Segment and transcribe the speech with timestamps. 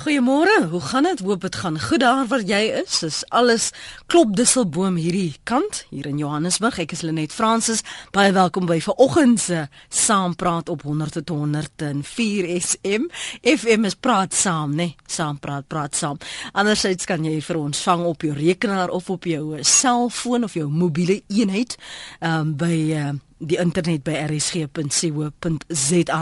[0.00, 1.20] Goeiemôre, hoe gaan dit?
[1.20, 2.98] Hoop dit gaan goed daar waar jy is.
[2.98, 3.66] Dis alles
[4.08, 6.78] klop disselboom hierdie kant hier in Johannesburg.
[6.80, 7.82] Ek is Lenet Fransis.
[8.16, 13.10] Baie welkom by vanoggend se Saampraat op 100.104 SM.
[13.44, 14.76] FM is praat saam, né?
[14.88, 14.96] Nee?
[15.04, 16.16] Saampraat, praat saam.
[16.56, 20.70] Andersins kan jy vir ons vang op jou rekenaar of op jou selfoon of jou
[20.72, 21.76] mobiele eenheid
[22.24, 26.20] um, by uh, die internet by rsg.co.za.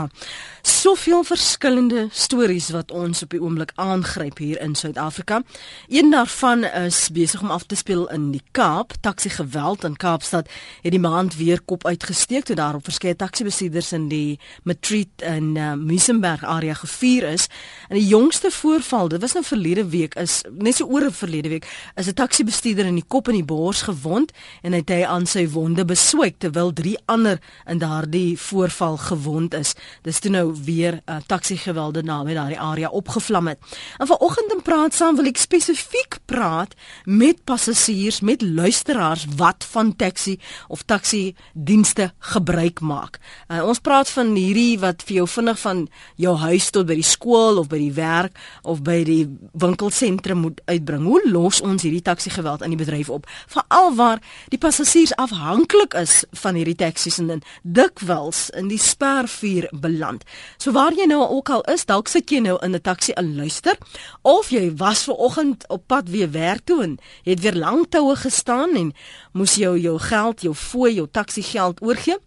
[0.61, 5.41] Soveel verskillende stories wat ons op die oomblik aangryp hier in Suid-Afrika.
[5.87, 8.93] Een daarvan is besig om af te speel in die Kaap.
[9.01, 10.49] Taxi geweld in Kaapstad
[10.81, 15.55] het die maand weer kop uitgesteek toe daar op verskeie taxi-bestuurders in die Matriet in
[15.55, 17.47] uh, Muizenberg area gevuur is.
[17.89, 21.49] En die jongste voorval, dit was nou verlede week, is net so oor 'n verlede
[21.49, 25.03] week, is 'n taxi-bestuurder in die kop en die bors gewond en hy het hy
[25.03, 29.73] aan sy wonde beswyk terwyl drie ander in daardie voorval gewond is.
[30.05, 33.59] Dis toe nou weer 'n uh, taxi gewelde naby daardie area opgevlam het.
[33.97, 39.95] En vanoggend in praat saam wil ek spesifiek praat met passasiers, met luisteraars wat van
[39.95, 43.19] taxi of taxi dienste gebruik maak.
[43.47, 47.09] Uh, ons praat van hierdie wat vir jou vinnig van jou huis tot by die
[47.15, 51.03] skool of by die werk of by die winkelsentrum moet uitbring.
[51.03, 53.27] Hoe los ons hierdie taxi geweld aan die bedryf op?
[53.47, 54.21] Veral waar
[54.53, 60.25] die passasiers afhanklik is van hierdie taxi taksies en dan dikwels in die spervuur beland.
[60.57, 63.35] So waar jy nou ook al is, dalk sit jy nou in 'n taxi en
[63.35, 63.77] luister
[64.21, 68.15] of jy was ver oggend op pad weer werk toe en het weer lank toue
[68.15, 68.93] gestaan en
[69.33, 72.17] moes jy jou geld, jou fooi, jou taxi geld oorgee.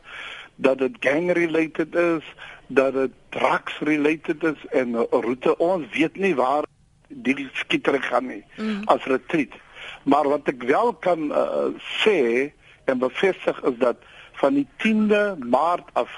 [0.60, 2.24] dat dit gang related is,
[2.66, 6.68] dat dit drugs related is en uh, roete ons weet nie waar
[7.08, 8.82] die skieter gaan nie mm.
[8.84, 9.54] as retreat.
[10.02, 11.70] Maar wat ek wel kan uh,
[12.02, 12.50] sê
[12.84, 13.96] en bevestig is dat
[14.40, 16.10] van die 10de Maart af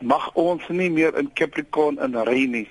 [0.00, 2.68] mag ons nie meer in Capricorn in ry nie.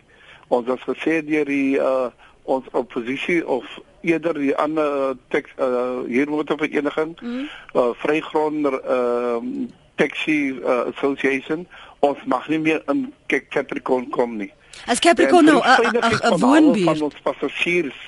[0.52, 2.12] Ons het gesê deur die uh,
[2.44, 3.66] ons oppositie of
[4.02, 7.50] eerder die ander teks uh, hier moet op vereniging mm.
[7.74, 11.68] uh, vrygronder ehm uh, taxi uh, association
[12.00, 13.14] ons mag nie meer in
[13.50, 14.50] Capricorn kom nie.
[14.90, 18.00] As Capricorn nou 'n woonbuurt van ons passasiers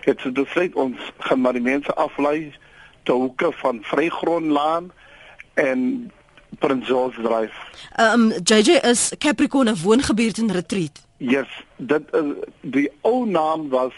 [0.00, 2.54] het dit besluit ons gaan maar die mense aflei
[3.02, 4.92] te hoeke van Vrygrondlaan
[5.54, 6.10] en
[6.58, 7.54] Prince George Drive.
[7.96, 11.07] Ehm um, JJ is Capricorn 'n woongebied in Retreat.
[11.18, 13.94] Yes, dit is die ou naam was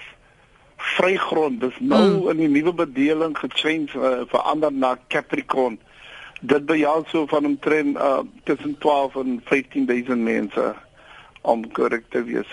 [0.77, 1.61] Vrygrond.
[1.61, 2.29] Dis nou mm.
[2.33, 5.77] in die nuwe bedeling gechange uh, verander na Capricorn.
[6.41, 10.75] Dit behels so van omtrent uh, tussen 12 en 15000 mense
[11.41, 12.49] om korrek te wees.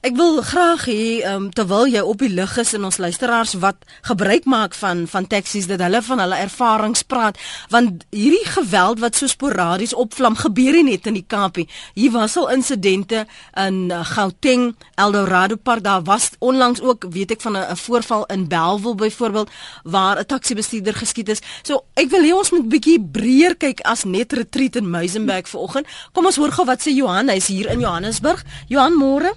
[0.00, 3.82] Ek wil graag hê um, terwyl jy op die lug is en ons luisteraars wat
[4.08, 7.36] gebruik maak van van taksies dat hulle van hulle ervarings praat
[7.68, 11.66] want hierdie geweld wat so sporadies opvlam gebeur nie net in die Kaapie.
[11.94, 13.26] Hier was al insidente
[13.60, 18.48] in uh, Gauteng, Eldorado Park, daar was onlangs ook weet ek van 'n voorval in
[18.48, 19.50] Bellville byvoorbeeld
[19.84, 21.44] waar 'n taksibestuurder geskiet is.
[21.62, 25.86] So ek wil hê ons moet bietjie breër kyk as net retreat in Muizenberg vanoggend.
[26.12, 28.44] Kom ons hoor gou wat sê Johan, hy's hier in Johannesburg.
[28.68, 29.36] Johan, môre?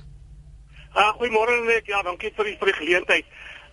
[0.96, 1.88] Uh, Goeiemôre net.
[1.90, 3.26] Ja, dankie vir die vir die geleentheid.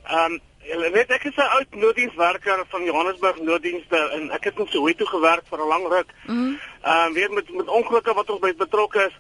[0.09, 4.69] Ehm um, weet ek is 'n oud nooddienswerker van Johannesburg nooddienste en ek het in
[4.69, 6.11] Soweto gewerk vir 'n lang ruk.
[6.27, 9.17] Ehm mm um, weet met met ongelukke wat ons by betrokke is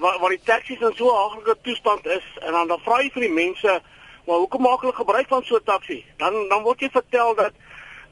[0.00, 3.10] waar waar die taksies in so 'n haglike toestand is en dan dan vra jy
[3.10, 3.82] vir die mense,
[4.26, 7.52] "Maar hoekom maak hulle gebruik van so 'n taxi?" Dan dan word jy vertel dat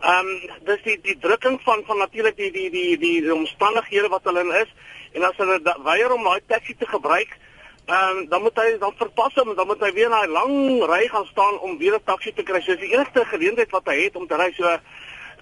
[0.01, 4.09] ehm um, dis die die drukking van van natuurlik die die die die, die omstandighede
[4.09, 4.71] wat hulle in is
[5.13, 7.39] en as hulle weier om daai taxi te gebruik
[7.87, 10.85] ehm um, dan moet hy dan verpas hom, dan moet hy weer na 'n lang
[10.85, 12.61] ry gaan staan om weer 'n taxi te kry.
[12.61, 14.53] So die enigste geleentheid wat hy het om te ry.
[14.57, 14.65] So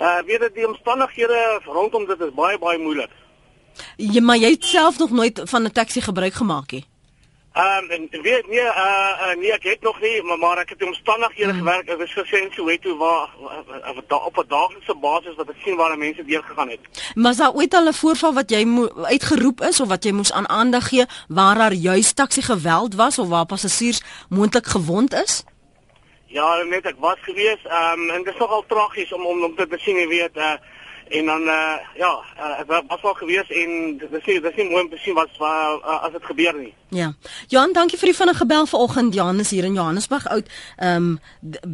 [0.01, 3.11] uh weet dit die omstandighede rondom dit is baie baie moeilik.
[3.97, 6.85] Ja, maar jy het self nog nooit van 'n taxi gebruik gemaak nie.
[7.53, 10.69] Ehm um, en weet nee uh, uh nee ek het nog nie maar maar ek
[10.69, 11.59] het omstandighede mm.
[11.59, 15.77] gewerk ek was gesê in Soweto waar uh, op 'n daaglikse basis wat ek sien
[15.77, 17.13] waar mense deur gegaan het.
[17.15, 18.63] Maar sou ooit al 'n voorval wat jy
[19.03, 23.19] uitgeroep is of wat jy moes aan aandag gee waar daar juist taxi geweld was
[23.19, 25.45] of waar passasiers moontlik gewond is?
[26.27, 27.59] Ja, net ek was gewees.
[27.65, 30.55] Ehm um, en dit is nogal tragies om om om te sien jy weet uh
[31.11, 34.91] en dan uh, ja, uh, was al gewees en dis nie dis nie mooi om
[34.91, 36.73] te sien wat uh, as dit gebeur nie.
[36.95, 37.13] Ja.
[37.51, 39.15] Johan, dankie vir die vinnige bel vanoggend.
[39.15, 40.47] Johan is hier in Johannesburg oud
[40.77, 41.19] ehm um,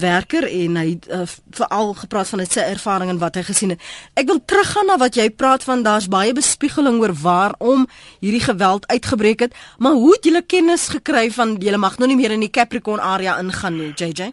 [0.01, 1.27] werker en hy uh,
[1.59, 3.85] veral gepraat van sy ervaring en wat hy gesien het.
[4.15, 7.87] Ek wil teruggaan na wat jy praat van daar's baie bespiegeling oor waarom
[8.21, 12.17] hierdie geweld uitgebreek het, maar hoe het julle kennis gekry van julle mag nou nie
[12.17, 14.33] meer in die Capricorn area ingaan nie, JJ?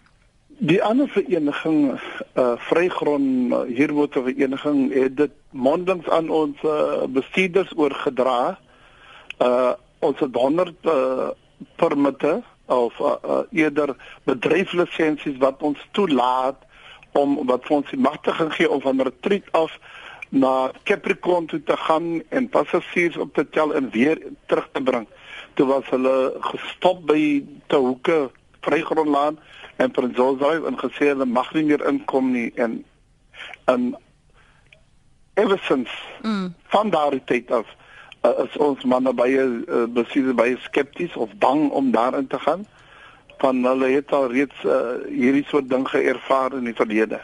[0.64, 2.00] Die ander vereniging
[2.40, 8.60] uh Vrygrond uh, hierwoorde vereniging het dit mondings aan ons uh, bestuurders oorgedra.
[9.44, 11.28] Uh ons het 100 uh,
[11.76, 12.32] permitte
[12.66, 16.64] of uh, uh, eerder bedryfslisensies wat ons toelaat
[17.12, 19.76] om wat ons die magtiging gee om van retreat af
[20.30, 25.08] na Capricorn toe te gaan en passasiers op te tel en weer terug te bring.
[25.54, 28.30] Toe was hulle gestop by te hoeke
[28.64, 29.40] Vrygrondlaan
[29.84, 32.82] en Prins Alfred en gesê hulle mag nie meer inkom nie en
[33.72, 33.94] en
[35.34, 35.92] ever since
[36.22, 36.54] mm.
[36.76, 37.68] van daardie tyd af
[38.24, 42.66] uh, is ons manne baie uh, besies baie skepties of bang om daarin te gaan
[43.44, 47.20] van hulle het al reeds uh, hierdie soort ding geervaar in die verlede.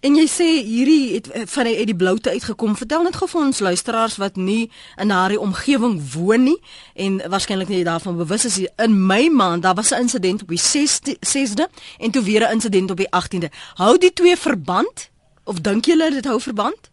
[0.00, 2.76] En jy sê hierdie het eh, van uit die bloute uitgekom.
[2.76, 6.58] Vertel net gou vir ons luisteraars wat nie in daardie omgewing woon nie
[6.94, 10.62] en waarskynlik nie daarvan bewus is in Mei maand daar was 'n insident op die
[11.20, 13.50] 6de en toe weer 'n insident op die 18de.
[13.74, 15.10] Hou die twee verband
[15.44, 16.90] of dink julle dit hou verband?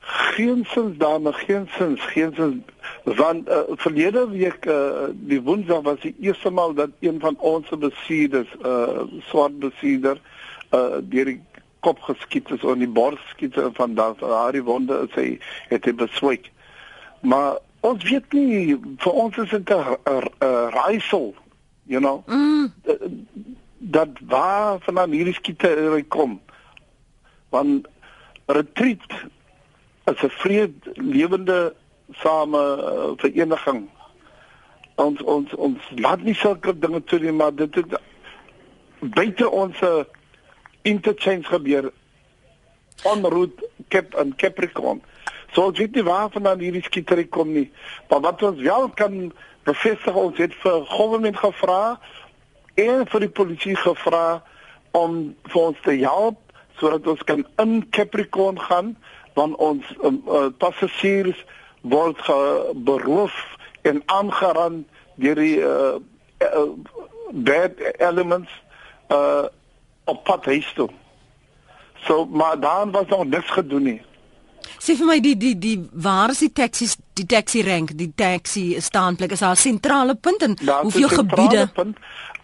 [0.00, 2.64] Geensins daarmee geensins geensins
[3.04, 7.68] want uh, verlede week uh, die woensdag was die eerste maal dat een van ons
[7.68, 10.20] bestuurders uh swart bestuurder
[10.70, 11.40] uh deur die
[11.80, 15.28] kop geskiet is of die bors geskiet is van daardie wonde is hy
[15.68, 16.50] het hy beswyk.
[17.20, 20.20] Maar ons weet nie vir ons is dit 'n
[20.76, 21.34] raaisel,
[21.84, 22.22] you know.
[22.26, 22.72] Mm.
[23.78, 26.40] Dat waar van hierdie skiete kom.
[27.48, 27.88] Want
[28.46, 29.12] retreat
[30.04, 31.74] is 'n vrede lewende
[32.12, 33.88] same uh, vereniging.
[34.94, 37.84] Ons ons ons laat nie sulke dinge toe nie, maar dit is
[39.00, 39.82] buite ons
[40.82, 41.90] interchange gebeur
[43.04, 45.00] on route Cap en Capricorn.
[45.54, 47.68] So ek weet nie waarvan hierdie skietery kom nie.
[48.10, 49.32] Maar wat ons wel kan
[49.68, 51.98] bevestig ons het vir government gevra
[52.80, 54.42] en vir die polisie gevra
[54.96, 56.38] om vir ons te help
[56.80, 58.94] sodat ons kan in Capricorn gaan
[59.36, 61.38] want ons um, uh, passasiers
[61.80, 62.18] word
[62.86, 63.36] beroof
[63.88, 64.82] en aangeraan
[65.20, 66.00] deur die uh,
[66.44, 66.66] uh,
[67.32, 68.50] bad elements
[69.10, 69.48] uh
[70.10, 70.88] op pad huis toe.
[72.06, 74.00] So maar daar was nog niks gedoen nie.
[74.80, 78.64] Sê vir my die die die waar is die taksies die taxi rank die taxi
[78.80, 81.96] staanplek is daar 'n sentrale punt en daar hoeveel gebiede punt,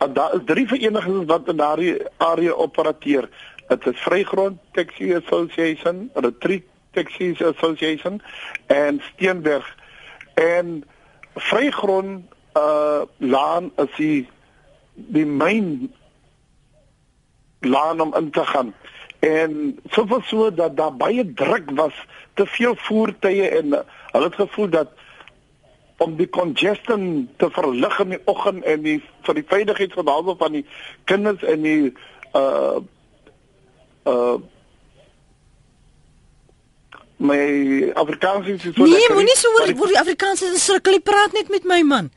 [0.02, 3.28] uh, daar is drie verenigings wat in daardie area opereer.
[3.68, 6.62] Dit is Vrygrond Taxi Association, Retreat
[6.92, 8.22] Taxi Association
[8.66, 9.76] en Steenberg
[10.34, 10.84] en
[11.34, 12.24] Vrygrond
[12.56, 14.28] uh laan is die
[14.94, 15.92] die myn
[17.60, 18.74] laan om in te gaan.
[19.18, 23.78] En soveel so dat daar baie druk was, te veel voertuie en uh,
[24.12, 24.88] hulle het gevoel dat
[25.96, 30.34] om die congestion te verlig in die oggend en die vir die veiligheid van albe
[30.36, 30.66] van die
[31.08, 31.94] kinders en die
[32.36, 32.76] uh
[34.04, 34.36] uh
[37.16, 37.40] my
[37.96, 41.80] Afrikaans is so Nee, moenie so oor die Afrikaans is sirkel praat net met my
[41.80, 42.10] man.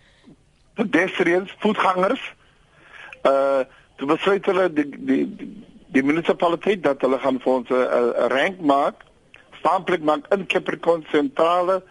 [0.76, 2.22] Pedestrians, voetgangers.
[3.24, 3.64] Uh
[4.00, 5.22] toe besluit hulle die die
[5.90, 9.06] die munisipaliteit dat hulle gaan vir ons 'n rank maak,
[9.60, 11.82] staanplek maak in Capricorn sentrale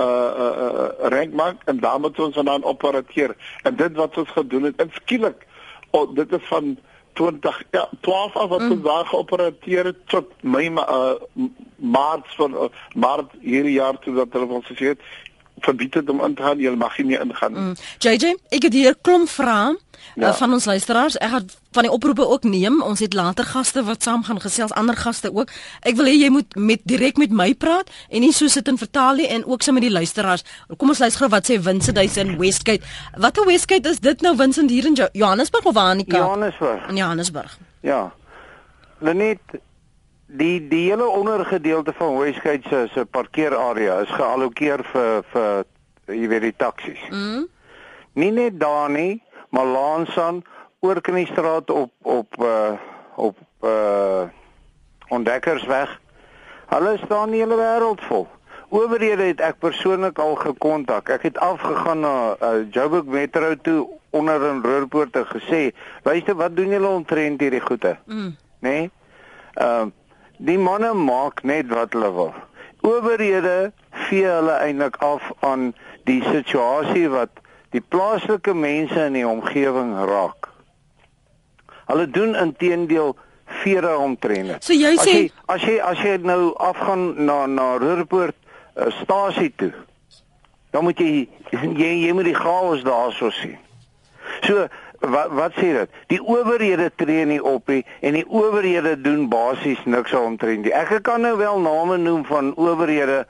[0.00, 0.04] uh
[0.44, 3.36] uh, uh rank maak en moet ons dan opereer.
[3.62, 5.46] En dit wat ons gedoen het, skielik
[5.90, 6.78] oh, dit is van
[7.12, 8.70] 20 ja 12 af wat mm.
[8.70, 11.12] ons daar geopereer het tot my uh,
[11.76, 15.00] maart van uh, maart hierdie jaar toe dat hulle ons gesê het
[15.64, 17.60] verbied het om in te gaan, jy mag nie meer ingaan nie.
[17.60, 17.74] Mm.
[17.98, 19.72] JJ, ek het hier klomp vrae
[20.14, 20.28] ja.
[20.28, 21.16] uh, van ons luisteraars.
[21.16, 22.82] Ek gaan van die oproepe ook neem.
[22.84, 25.50] Ons het later gaste wat saam gaan gesels, ander gaste ook.
[25.80, 28.78] Ek wil hê jy moet met direk met my praat en nie so sit en
[28.80, 30.44] vertaal nie en ook saam met die luisteraars.
[30.76, 32.84] Kom ons luister gou wat sê Vincent hy in Westgate.
[33.16, 36.28] Wat 'n Westgate is dit nou Vincent hier in Johannesburg of waar in die Kaap?
[36.28, 36.88] Johannesburg.
[36.88, 37.58] In Johannesburg.
[37.80, 38.12] Ja.
[39.00, 39.40] Lenet
[40.32, 45.64] die die hele ondergedeelte van Westgate se se parkeerarea is geallokeer vir vir
[46.06, 47.02] jy weet die taksies.
[47.10, 47.46] Mm.
[48.12, 50.42] Nie net daar nie, maar Lansan
[50.80, 52.72] oor Kniestraat op op uh
[53.14, 54.28] op uh
[55.12, 56.00] Ontdekkersweg.
[56.72, 58.28] Hulle staan die hele wêreld vol.
[58.72, 61.10] Owerhede het ek persoonlik al gekontak.
[61.12, 66.56] Ek het afgegaan na uh, Joburg Metro toe onder in Roerpoort en gesê, "Luister, wat
[66.56, 68.36] doen julle omtrent hierdie goede?" Mm.
[68.64, 68.70] Nê?
[68.70, 68.90] Nee?
[69.54, 70.00] Ehm uh,
[70.38, 72.34] die manne maak net wat hulle wil.
[72.82, 73.72] Owerhede
[74.08, 75.72] vee hulle eintlik af aan
[76.04, 80.48] die situasie wat die plaaslike mense in die omgewing raak.
[81.86, 83.16] Hulle doen intedeel
[83.62, 84.64] vere omtrent.
[84.64, 85.16] So jy sê
[85.52, 88.36] as jy as jy nou afgaan na na Roerpoort
[88.76, 89.72] uh, stasie toe,
[90.72, 93.58] dan moet jy jy, jy moet die chaos daarso sien.
[94.46, 94.66] So
[95.02, 95.94] wat wat sê dit?
[96.12, 100.74] Die owerhede tree nie op nie en die owerhede doen basies niks omtrent nie.
[100.74, 103.24] Ek kan nou wel name noem van owerhede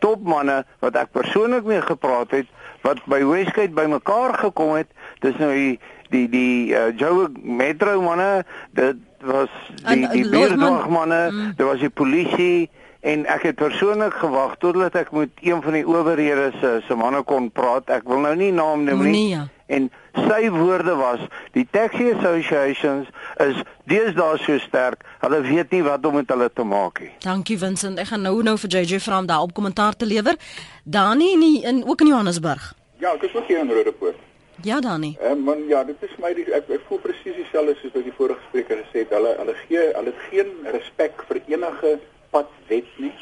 [0.00, 2.48] topmanne wat ek persoonlik mee gepraat het
[2.86, 4.90] wat by Westgate bymekaar gekom het.
[5.24, 9.52] Dis nou die die die uh, Joe Metro manne, dit was
[9.84, 11.50] die en, die buurtwagmanne, mm.
[11.58, 15.86] dit was die polisie en ek het persoonlik gewag totdat ek met een van die
[15.86, 17.90] owerhede se se manne kon praat.
[17.90, 19.12] Ek wil nou nie naam noem nie.
[19.12, 19.46] nie ja.
[19.68, 21.20] En sy woorde was
[21.52, 23.08] die taxi associations
[23.44, 27.10] is deesdae so sterk, hulle weet nie wat om met hulle te maak nie.
[27.24, 28.00] Dankie Vincent.
[28.00, 30.40] Ek gaan nou nou vir JJ vra om daar op kommentaar te lewer.
[30.84, 32.72] Dani in, in ook in Johannesburg.
[32.98, 34.26] Ja, ek is ook hier in Rodepoort.
[34.62, 35.16] Ja, Dani.
[35.20, 38.06] Ehm um, man, ja, dit is my die, ek, ek voel presies dieselfde soos wat
[38.08, 39.12] die vorige spreker gesê het.
[39.14, 41.98] Hulle hulle gee hulle het geen respek vir enige
[42.30, 43.12] padwet nie.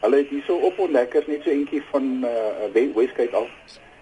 [0.00, 3.50] Hulle het hierso op ontdekkers net so eentjie van uh Westgate af.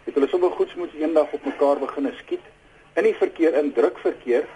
[0.04, 2.52] Het hulle sommer goeds moet eendag op mekaar begin skiet
[2.94, 4.46] in die verkeer in drukverkeer.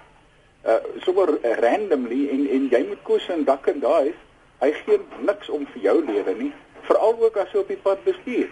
[0.67, 4.15] Uh sommer randomly en en jy moet koers en dak en daai
[4.63, 6.53] hy gee niks om vir jou lewe nie.
[6.89, 8.49] Veral ook as jy op die pad bestuur.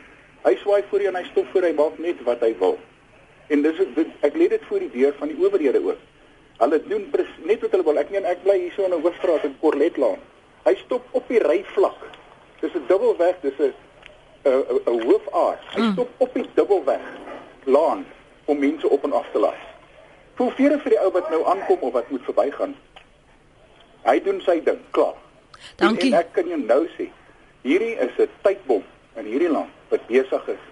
[0.47, 2.76] Hy swaai voor jou en hy stop voor hy maak net wat hy wil.
[3.50, 3.81] En dis
[4.26, 6.03] ek lê dit voor die deur van die owerhede ook.
[6.61, 7.99] Hulle doen pres, net wat hulle wil.
[8.00, 10.23] Ek meen ek bly hier so in 'n hoofstraat in Korletlaan.
[10.66, 12.00] Hy stop op die ryvlak.
[12.61, 13.75] Dis 'n dubbelweg, dis 'n
[14.44, 15.58] 'n 'n hoofaar.
[15.75, 15.92] Hy mm.
[15.92, 17.04] stop op die dubbelweg
[17.64, 18.06] laan
[18.44, 19.58] om mense op en af te laai.
[20.37, 22.76] Hoe vir vir die ou wat nou aankom of wat moet verbygaan.
[24.04, 25.14] Hy doen sy ding, klaar.
[25.76, 26.11] Dankie.
[26.11, 27.08] En, en ek kan jou nou sê,
[27.62, 28.85] hierdie is 'n tydbom
[29.16, 30.64] in hierdie land wat besig is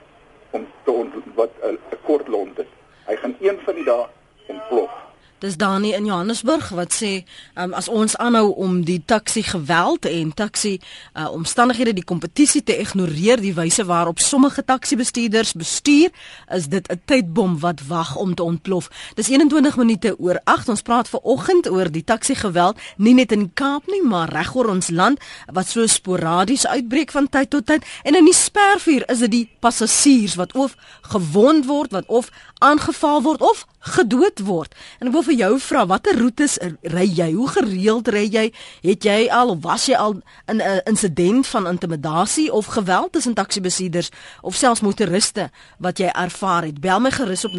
[0.51, 0.93] om te
[1.35, 2.71] wat 'n kort lont is.
[3.07, 4.07] Hy gaan een van die dae
[4.47, 4.91] ontplof.
[5.39, 7.25] Dis Dani in Johannesburg wat sê
[7.59, 12.77] um, as ons aanhou om die taxi geweld en taxi uh, omstandighede die kompetisie te
[12.79, 16.15] ignoreer die wyse waarop sommige taxi bestuurders bestuur
[16.55, 18.89] is dit 'n tydbom wat wag om te ontplof.
[19.15, 23.33] Dis 21 minute oor 8 ons praat ver oggend oor die taxi geweld nie net
[23.33, 25.19] in Kaap nie maar reg oor ons land
[25.53, 29.49] wat so sporadies uitbreek van tyd tot tyd en in die spervuur is dit die
[29.61, 34.75] passasiers wat of gewond word wat of aangeval word of gedood word.
[34.99, 37.33] En ek wil jou vra, watter roetes ry jy?
[37.33, 38.53] Hoe gereeld ry jy?
[38.83, 40.15] Het jy al of was jy al
[40.51, 44.09] in 'n insident van intimidasie of geweld tussen taksibestuurders
[44.43, 46.81] of selfs motoriste wat jy ervaar het?
[46.81, 47.57] Bel my gerus op 0891104553.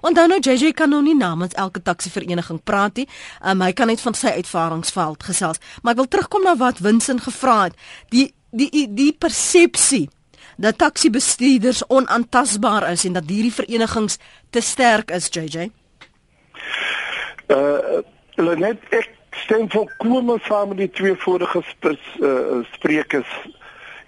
[0.00, 3.08] Onthou nou JJ kan nou nie namens elke taksivereniging praat nie.
[3.46, 5.58] Um, hy kan net van sy uitvaringsveld gesels.
[5.82, 7.74] Maar ek wil terugkom na wat Winsin gevra het.
[8.08, 10.08] Die die die, die persepsie
[10.60, 14.18] dat taksibestuurders onaantastbaar is en dat hierdie verenigings
[14.50, 15.70] te sterk is JJ?
[17.48, 18.00] Uh
[18.40, 23.32] hulle net ek stem volkome saam met die twee vorige uh, sprekers.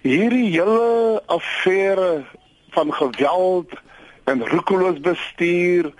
[0.01, 2.23] Hierdie hele affære
[2.73, 3.75] van geweld
[4.23, 5.91] en roekeloos bestuur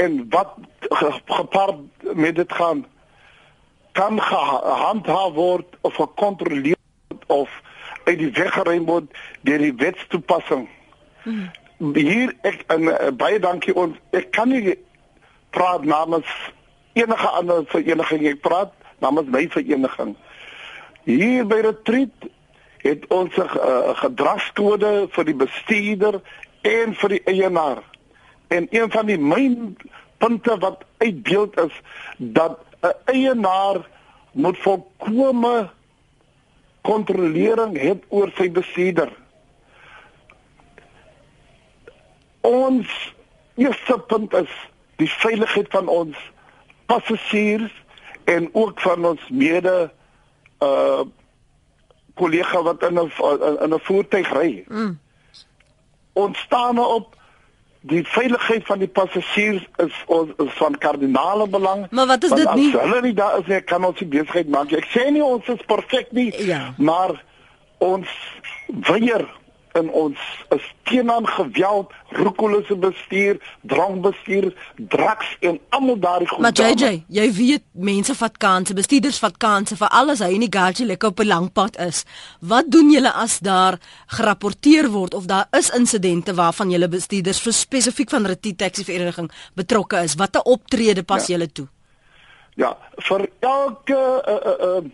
[0.00, 0.54] en wat
[0.88, 2.86] gepaard met dit gaan
[3.92, 6.80] kan gehandhaaf word of gekontroleer
[7.26, 7.50] of
[8.04, 10.68] uit die weg geruim word deur die wetstoepassing.
[11.22, 11.50] Hmm.
[11.94, 14.76] Hier ek en uh, baie dankie ons ek kan nie
[15.50, 16.28] praat namens
[16.92, 20.14] enige ander vereniging ek praat namens my vereniging.
[21.04, 22.30] Hier by Retreat
[22.82, 26.20] het ons 'n uh, gedragskode vir die bestuurder
[26.62, 27.82] en vir die eienaar.
[28.48, 29.76] En een van die myn
[30.18, 31.74] punte wat uitbeeld is
[32.16, 33.86] dat 'n eienaar
[34.32, 35.70] moet volkome
[36.82, 39.10] kontrolering het oor sy bestuurder.
[42.42, 42.90] Ons
[43.54, 44.50] eerste punt is
[45.02, 46.18] die veiligheid van ons
[46.90, 47.74] passasiers
[48.24, 49.90] en ook van ons mede
[50.62, 51.02] uh
[52.14, 54.64] kollega wat in 'n uh, in 'n voertuig ry.
[54.68, 54.98] Mm.
[56.12, 57.16] Ons staan nou op
[57.82, 61.86] die veiligheid van die passasiers is ons is van kardinale belang.
[61.90, 62.70] Maar wat is dit nie?
[62.76, 64.78] As hulle nie daar is nie, kan ons nie besigheid maak nie.
[64.78, 66.62] Ek sê nie ons is perfek nie, ja.
[66.78, 67.16] maar
[67.82, 68.10] ons
[68.86, 69.26] weier
[69.78, 70.18] in ons
[70.54, 76.44] is teenaan geweld, roekelose bestuur, drankbestuur, drugs en almal daardie goed.
[76.44, 80.52] Maar JJ, jy weet mense vat kansse, bestuurders vat kansse vir alles hy in die
[80.52, 82.04] gadget lekker op 'n lang pad is.
[82.40, 87.52] Wat doen julle as daar gerapporteer word of daar is insidente waarvan julle bestuurders vir
[87.52, 90.14] spesifiek van Retief Taxi Vereniging betrokke is?
[90.14, 91.34] Watter optrede pas ja.
[91.34, 91.68] julle toe?
[92.54, 94.84] Ja, vir elke uh, uh, uh,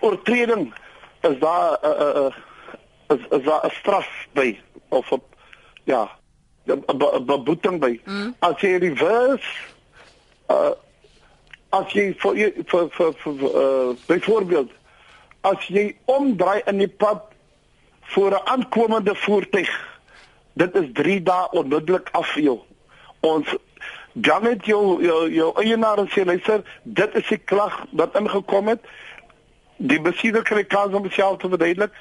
[0.00, 0.74] oortreding
[1.20, 2.32] is daar 'n uh, uh, uh,
[3.08, 5.24] is is daar 'n straf by of op
[5.84, 6.10] ja
[6.64, 8.00] 'n beboeting by.
[8.04, 8.34] Mm.
[8.38, 9.48] as jy reverse
[10.48, 10.72] uh
[11.70, 14.70] as jy vir vir vir, vir uh, byvoorbeeld
[15.40, 17.22] as jy omdraai in die pad
[18.00, 19.98] voor 'n aankomende voertuig
[20.52, 22.58] dit is 3 dae onmiddellik af vir jou.
[23.20, 23.56] Ons
[24.12, 28.80] dan het jou jou, jou eienaar sê luister dit is die klag wat ingekom het.
[29.76, 31.92] Die bestuurder kry kans om homself te verduidelik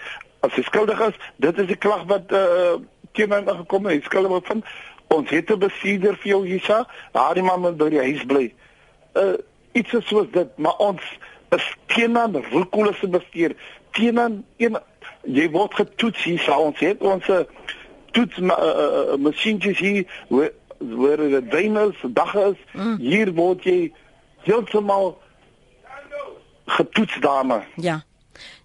[0.47, 2.77] as hy skuldig is, dit is die klag wat uh,
[3.17, 4.05] teen my gekom het.
[4.07, 4.63] Skuldig wat van
[5.13, 8.45] ons het 'n bestuurder vir jou hiersa, daardie man moet by die huis bly.
[9.13, 9.37] Uh,
[9.71, 11.01] iets soos dit, maar ons
[11.55, 13.55] is teenoor roekelose bestuur,
[13.91, 14.77] teenoor een
[15.23, 17.25] jy word getoets hiersa ons het ons
[18.15, 22.59] toets uh, uh, masjienjies hier waar waar die dyners dag is.
[22.73, 22.97] Mm.
[23.01, 23.91] Hier word jy
[24.45, 25.17] heeltemal
[26.65, 27.63] getoets daarna.
[27.75, 28.03] Ja.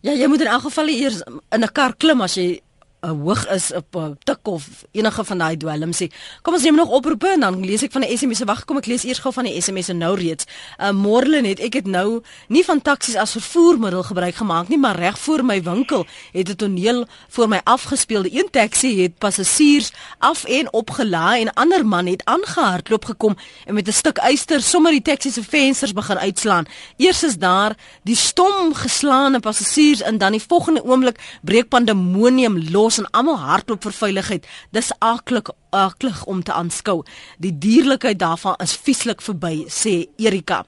[0.01, 2.61] Ja, jy moet in elk geval eers in 'n kar klim as jy
[3.05, 6.07] uh, hoog is op 'n uh, tik of enige van daai dwelms sê.
[6.43, 8.77] Kom ons neem nog oproepe en dan lees ek van 'n SMS se wag kom
[8.77, 10.45] ek lees eers gou van die SMS se nou reeds.
[10.79, 14.97] Uh, Morlin het ek het nou nie van taksies as vervoermiddel gebruik gemaak nie, maar
[14.97, 18.25] reg voor my winkel het 'n toneel voor my afgespeel.
[18.25, 23.89] Een taxi het passasiers af en opgelaai en ander man het aangehardloop gekom en met
[23.89, 26.67] 'n stuk yster sommer die taxi se vensters begin uitslaan.
[26.97, 32.92] Eers is daar die stom geslaane passasiers en dan die volgende oomblik breek pandemonium los
[32.93, 34.49] ons en almal hardloop vir veiligheid.
[34.77, 37.03] Dis aklik aklig om te aanskou.
[37.43, 40.63] Die dierlikheid daarvan is vieslik verby, sê Erika.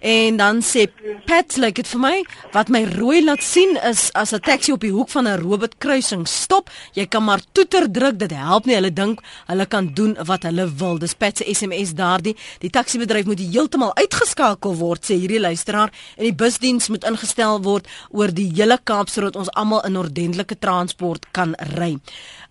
[0.00, 0.88] En dan sê
[1.26, 2.14] Pat, like dit vir my,
[2.54, 5.78] wat my rooi laat sien is as 'n taxi op die hoek van 'n robot
[5.78, 8.74] kruising stop, jy kan maar toeter druk, dit help nie.
[8.74, 10.98] Hulle dink hulle kan doen wat hulle wil.
[10.98, 12.36] Dis Pat se SMS daardie.
[12.58, 17.62] Die taxi bedryf moet heeltemal uitgeskakel word, sê hierdie luisteraar, en die busdiens moet ingestel
[17.62, 21.96] word oor die hele Kaap sodat ons almal in ordentlike transport kan ry.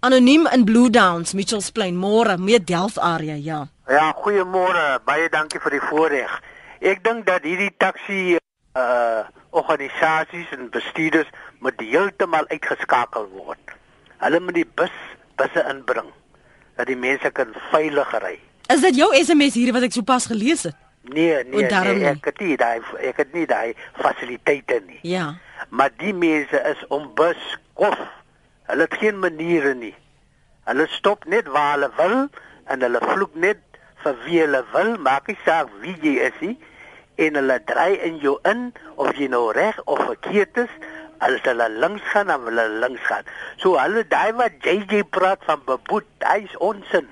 [0.05, 3.63] Anoniem in Blue Downs, Mitchells Plain, môre met Delft area, ja.
[3.89, 4.99] Ja, goeiemôre.
[5.01, 6.33] Baie dankie vir die voorreg.
[6.85, 8.35] Ek dink dat hierdie taxi
[8.77, 9.23] uh
[9.55, 11.31] organisasies en bestuurders
[11.63, 13.73] moet heeltemal uitgeskakel word.
[14.21, 14.93] Hulle moet die bus
[15.41, 16.11] busse inbring
[16.77, 18.35] dat die mense kan veilig ry.
[18.75, 20.77] Is dit jou SMS hier wat ek sopas gelees het?
[21.07, 24.99] Nee, nee, nee ek het nie daai ek het nie daai fasiliteite nie.
[25.15, 25.31] Ja.
[25.73, 27.41] Maar die mense is om bus
[27.73, 27.97] kof
[28.65, 29.93] Hulle het geen maniere nie.
[30.65, 32.15] Hulle stop net waar hulle wil
[32.65, 33.61] en hulle vloek net
[34.03, 36.55] vir wie hulle wil, maak nie saak wie jy is nie.
[37.21, 40.73] En hulle draai in jou in of jy nou reg of verkeerd is,
[41.23, 43.29] as hulle links gaan dan hulle links gaan.
[43.61, 47.07] So hulle daai wat JJ praat van beboet, hy's onsin.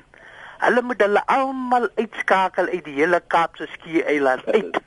[0.63, 4.81] Hulle moet hulle almal uitskakel uit die hele Kaapse skiereiland uit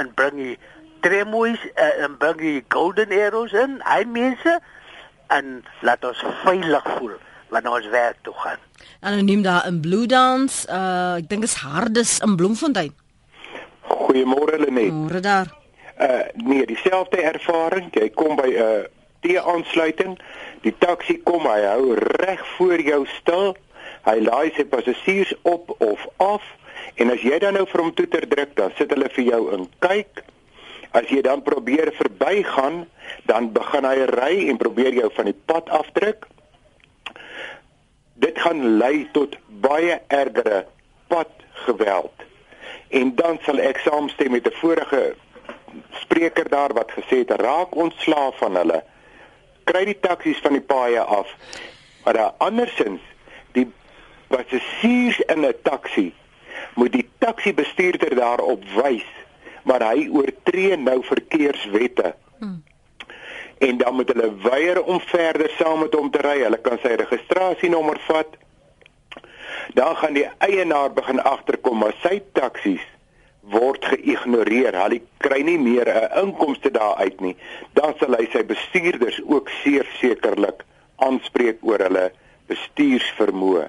[0.00, 0.58] en bring die
[1.04, 3.80] tremoes uh, en bring die golden arrows in.
[3.86, 4.58] Hy mense
[5.36, 7.16] en laat ons veilig voel
[7.52, 8.60] wanneer ons werk toe gaan.
[9.00, 12.94] Anoniem daar in Blue Dance, uh ek dink is Hardes in Bloemfontein.
[13.88, 14.92] Goeiemôre Lenet.
[14.92, 15.52] Môre daar.
[16.00, 17.90] Uh nee, dieselfde ervaring.
[17.92, 18.88] Jy kom by 'n uh,
[19.22, 20.18] T-aansluiting.
[20.62, 23.56] Die taxi kom, hy hou reg voor jou stil.
[24.06, 26.42] Hy laai sy passasiers op of af
[26.94, 29.68] en as jy dan nou vir hom toeter druk, dan sit hulle vir jou in
[29.84, 30.24] kyk.
[30.92, 32.84] As jy dan probeer verbygaan,
[33.24, 36.26] dan begin hy ry en probeer jou van die pad afdruk.
[38.20, 40.66] Dit gaan lei tot baie ergere
[41.08, 42.26] padgeweld.
[42.92, 45.14] En dan sal ek saamstem met 'n vorige
[46.04, 48.84] spreker daar wat gesê het raak ontslaaf van hulle.
[49.64, 51.28] Kry die taksies van die paaie af.
[52.04, 53.00] Maar andersins
[53.52, 53.72] die
[54.28, 56.12] passasiers in 'n taksi
[56.74, 59.08] moet die taksi bestuurder daarop wys
[59.62, 62.14] maar hy oortree nou verkeerswette.
[62.38, 62.62] Hmm.
[63.58, 66.40] En dan moet hulle weier om verder saam met hom te ry.
[66.42, 68.38] Hulle kan sy registrasienommer vat.
[69.74, 72.82] Dan gaan die eienaar begin agterkom maar sy taksies
[73.54, 74.76] word geïgnoreer.
[74.82, 77.36] Hulle kry nie meer 'n inkomste daaruit nie.
[77.72, 80.64] Dan sal hy sy bestuurders ook seer sekerlik
[80.96, 82.10] aanspreek oor hulle
[82.46, 83.68] bestuursvermoë.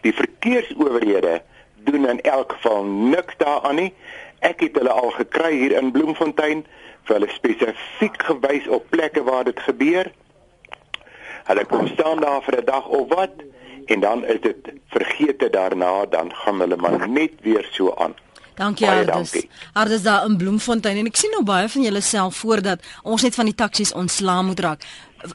[0.00, 1.42] Die verkeersowerhede
[1.86, 3.92] doen in elk geval niks daaraan nie.
[4.38, 6.64] Ek het hulle al gekry hier in Bloemfontein
[7.06, 10.12] vir hulle spesifiek gewys op plekke waar dit gebeur.
[11.46, 13.32] Hulle kom staan daar vir 'n dag of wat
[13.86, 18.14] en dan is dit vergeete daarna dan gaan hulle maar net weer so aan.
[18.54, 19.46] Dankie Ardus.
[19.72, 23.34] Ardus daar in Bloemfontein en ek sien nou baie van julle self voordat ons net
[23.34, 24.86] van die taksies ontslaa moet raak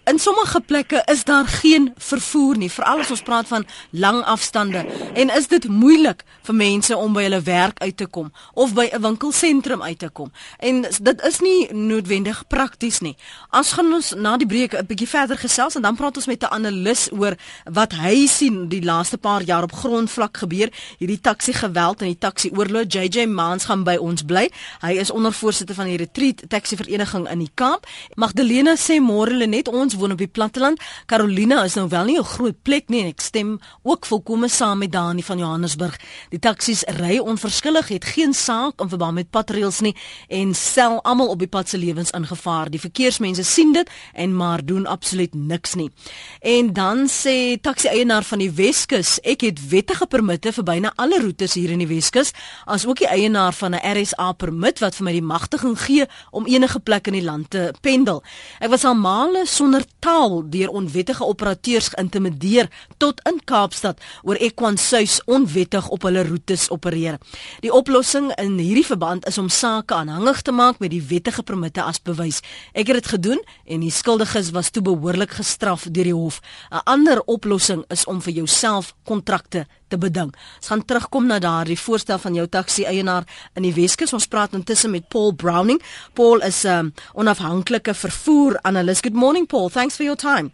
[0.04, 4.86] in sommige plekke is daar geen vervoer nie, veral as ons praat van lang afstande.
[5.13, 8.89] En is dit moeilik vir mense om by hulle werk uit te kom of by
[8.91, 10.32] 'n winkelsentrum uit te kom?
[10.60, 13.15] En dit is nie noodwendig prakties nie.
[13.50, 16.44] As gaan ons na die breek 'n bietjie verder gesels en dan praat ons met
[16.44, 21.54] 'n analis oor wat hy sien die laaste paar jaar op grondvlak gebeur, hierdie taxi
[21.54, 22.86] geweld en die taxi oorlog.
[22.88, 24.50] JJ Maans gaan by ons bly.
[24.82, 27.88] Hy is ondervoorsitter van die Retreat Taxi Vereniging in die Kaap.
[28.15, 30.81] Magdalena sê môre hulle net ons woon op die platteland.
[31.05, 34.77] Carolina is nou wel nie 'n groot plek nie en ek stem ook volkome saam
[34.77, 35.99] met Dani van Johannesburg.
[36.29, 39.95] Die taksies ry onverskillig, het geen saak in verband met patreels nie
[40.27, 42.69] en stel almal op die pad se lewens in gevaar.
[42.69, 45.91] Die verkeersmense sien dit en maar doen absoluut niks nie.
[46.39, 51.21] En dan sê taksi eienaar van die Weskus, ek het wettige permitte vir byna alle
[51.21, 52.31] roetes hier in die Weskus,
[52.65, 56.47] as ook die eienaar van 'n RSA permit wat vir my die magtiging gee om
[56.47, 58.23] enige plek in die land te pendel.
[58.60, 65.19] Ek was al male sonder taal deur onwettige operateurs geïntimideer tot in Kaapstad oor Equansuis
[65.30, 67.19] onwettig op hulle roetes opereer.
[67.62, 71.84] Die oplossing in hierdie verband is om sake aanhangig te maak met die wettige permitte
[71.86, 72.41] as bewys.
[72.74, 76.41] Ek het dit gedoen en die skuldiges was toe behoorlik gestraf deur die hof.
[76.71, 80.32] 'n Ander oplossing is om vir jouself kontrakte te beding.
[80.62, 83.27] Ons gaan terugkom na daardie voorstel van jou taxi eienaar
[83.60, 84.15] in die Weskus.
[84.15, 85.82] Ons praat intussen met Paul Browning.
[86.13, 89.01] Paul is 'n um, onafhanklike vervoer analis.
[89.01, 89.69] Good morning Paul.
[89.69, 90.51] Thanks for your time.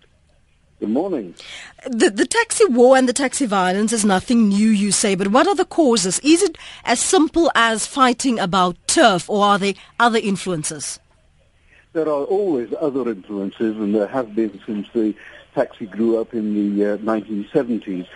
[0.79, 1.33] Good morning.
[1.89, 5.47] The, the taxi war and the taxi violence is nothing new, you say, but what
[5.47, 6.19] are the causes?
[6.19, 10.99] Is it as simple as fighting about turf, or are there other influences?
[11.93, 15.15] There are always other influences, and there have been since the
[15.55, 18.07] taxi grew up in the uh, 1970s.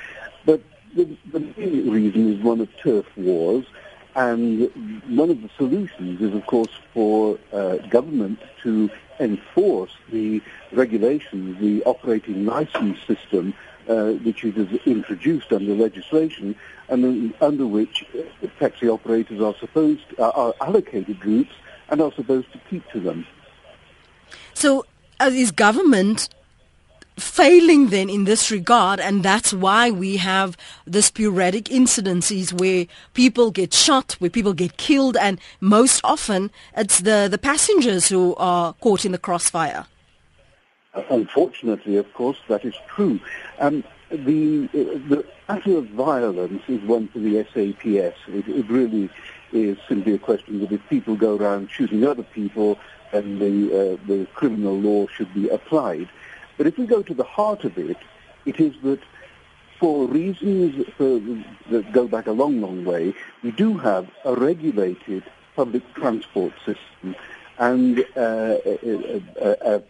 [0.45, 0.61] But
[0.95, 3.65] the, the main reason is one of turf wars,
[4.15, 4.71] and
[5.07, 11.83] one of the solutions is, of course, for uh, government to enforce the regulations, the
[11.83, 13.53] operating license system,
[13.87, 16.55] uh, which has introduced under legislation,
[16.89, 18.05] and under which
[18.59, 21.53] taxi operators are supposed uh, are allocated routes
[21.89, 23.25] and are supposed to keep to them.
[24.53, 24.85] So,
[25.19, 26.29] uh, is government
[27.17, 33.51] failing then in this regard and that's why we have the sporadic incidences where people
[33.51, 38.73] get shot where people get killed and most often it's the the passengers who are
[38.75, 39.85] caught in the crossfire.
[41.09, 43.19] Unfortunately of course that is true.
[43.59, 49.09] Um, the the matter of violence is one for the SAPS it, it really
[49.51, 52.79] is simply a question that if people go around shooting other people
[53.11, 56.07] then the uh, the criminal law should be applied
[56.61, 57.97] but if we go to the heart of it,
[58.45, 58.99] it is that
[59.79, 65.23] for reasons that go back a long, long way, we do have a regulated
[65.55, 67.15] public transport system
[67.57, 69.81] and uh, a, a,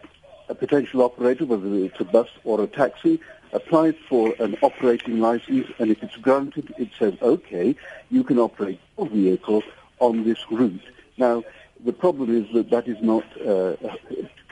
[0.48, 3.20] a, potential operator, whether it's a bus or a taxi,
[3.52, 7.76] applies for an operating license, and if it's granted, it says, okay,
[8.10, 9.62] you can operate your vehicle
[9.98, 10.80] on this route.
[11.18, 11.44] Now,
[11.84, 13.76] the problem is that that is not uh,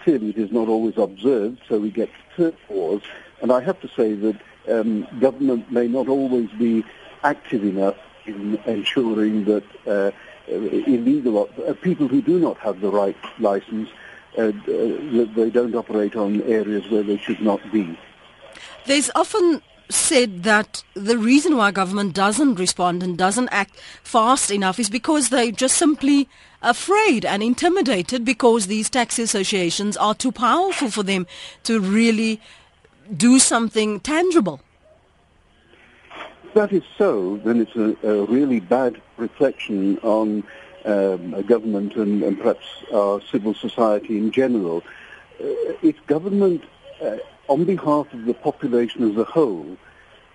[0.03, 3.03] clearly it is not always observed, so we get turf wars.
[3.43, 6.85] And I have to say that um, government may not always be
[7.23, 10.11] active enough in ensuring that uh,
[10.49, 13.89] illegal uh, people who do not have the right license
[14.39, 17.99] uh, uh, that they don't operate on areas where they should not be.
[18.87, 24.79] There's often said that the reason why government doesn't respond and doesn't act fast enough
[24.79, 26.29] is because they just simply
[26.63, 31.27] afraid and intimidated because these taxi associations are too powerful for them
[31.65, 32.41] to really
[33.17, 34.61] do something tangible.
[36.45, 40.45] If That is so, then it's a, a really bad reflection on
[40.85, 44.83] um, government and, and, perhaps our civil society in general.
[45.41, 45.45] Uh,
[45.83, 46.65] if government,
[47.03, 47.19] uh,
[47.49, 49.77] on behalf of the population as a whole,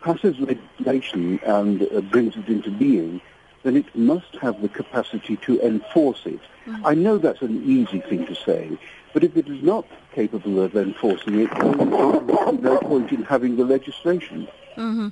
[0.02, 3.20] passes legislation and uh, brings it into being,
[3.66, 6.40] then it must have the capacity to enforce it.
[6.68, 6.86] Mm-hmm.
[6.86, 8.78] I know that's an easy thing to say,
[9.12, 13.56] but if it is not capable of enforcing it, then there's no point in having
[13.56, 14.48] the legislation.
[14.78, 15.08] Mm-hmm.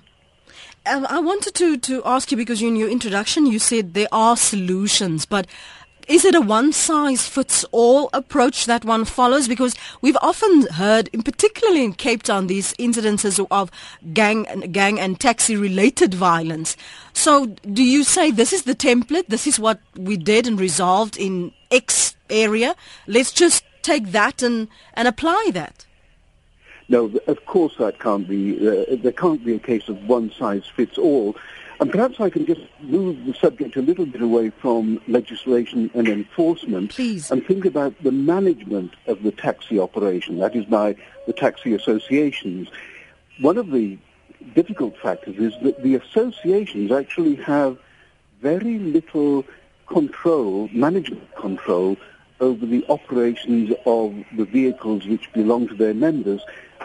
[0.85, 4.37] Um, I wanted to, to ask you because in your introduction you said there are
[4.37, 5.47] solutions, but
[6.07, 9.47] is it a one size fits all approach that one follows?
[9.47, 13.71] Because we've often heard, in particularly in Cape Town, these incidences of
[14.13, 16.75] gang, gang and taxi related violence.
[17.13, 19.27] So do you say this is the template?
[19.27, 22.75] This is what we did and resolved in X area?
[23.07, 25.85] Let's just take that and, and apply that.
[26.89, 28.55] No, of course that can't be.
[28.67, 31.35] Uh, there can't be a case of one size fits all.
[31.79, 36.07] And perhaps I can just move the subject a little bit away from legislation and
[36.07, 37.31] enforcement Please.
[37.31, 42.69] and think about the management of the taxi operation, that is by the taxi associations.
[43.39, 43.97] One of the
[44.55, 47.77] difficult factors is that the associations actually have
[48.41, 49.45] very little
[49.87, 51.97] control, management control,
[52.39, 56.41] over the operations of the vehicles which belong to their members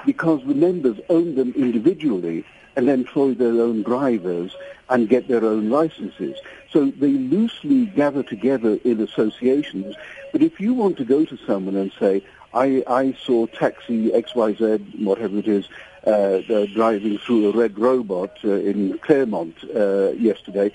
[0.06, 2.44] because the members own them individually
[2.76, 4.54] and employ their own drivers
[4.88, 6.38] and get their own licenses.
[6.70, 9.96] So they loosely gather together in associations.
[10.32, 12.22] But if you want to go to someone and say,
[12.54, 15.68] I, I saw taxi XYZ, whatever it is,
[16.06, 20.72] uh, uh, driving through a red robot uh, in Claremont uh, yesterday,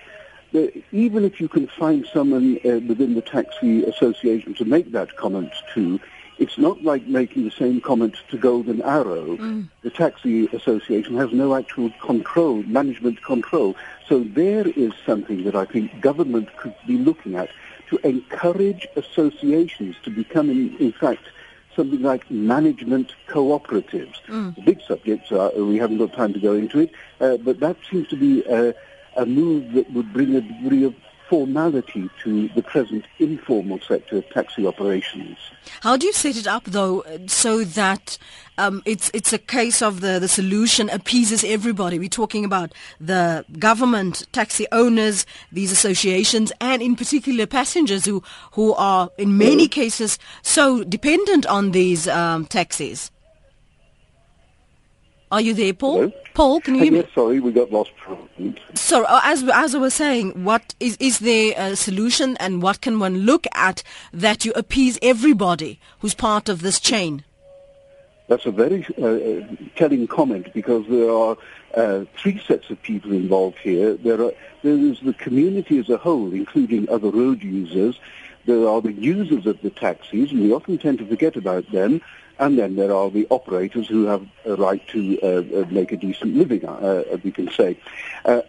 [0.91, 5.51] even if you can find someone uh, within the taxi association to make that comment
[5.73, 5.99] to,
[6.39, 9.37] it's not like making the same comment to Golden Arrow.
[9.37, 9.69] Mm.
[9.81, 13.75] The taxi association has no actual control, management control.
[14.07, 17.49] So there is something that I think government could be looking at
[17.89, 21.23] to encourage associations to become, in, in fact,
[21.75, 24.21] something like management cooperatives.
[24.27, 24.55] Mm.
[24.55, 27.77] The big subjects are, we haven't got time to go into it, uh, but that
[27.89, 28.73] seems to be a,
[29.17, 30.95] a move that would bring a degree of
[31.29, 35.37] formality to the present informal sector of taxi operations.
[35.81, 38.17] How do you set it up, though, so that
[38.57, 41.97] um, it's it's a case of the, the solution appeases everybody?
[41.97, 48.21] We're talking about the government, taxi owners, these associations, and in particular passengers who,
[48.51, 53.09] who are in many cases so dependent on these um, taxis.
[55.33, 55.95] Are you there, Paul?
[55.95, 56.11] Hello?
[56.35, 56.99] Paul, can you hear me?
[56.99, 57.89] Yes, sorry, we got lost.
[58.75, 62.81] So, uh, as as I was saying, what is is there a solution, and what
[62.81, 63.81] can one look at
[64.13, 67.23] that you appease everybody who's part of this chain?
[68.27, 71.35] That's a very uh, uh, telling comment because there are
[71.73, 73.95] uh, three sets of people involved here.
[73.95, 77.99] There are there is the community as a whole, including other road users.
[78.45, 82.01] There are the users of the taxis, and we often tend to forget about them.
[82.39, 85.97] And then there are the operators who have a right to uh, uh make a
[85.97, 87.77] decent living, uh, we can say.
[88.25, 88.41] Uh,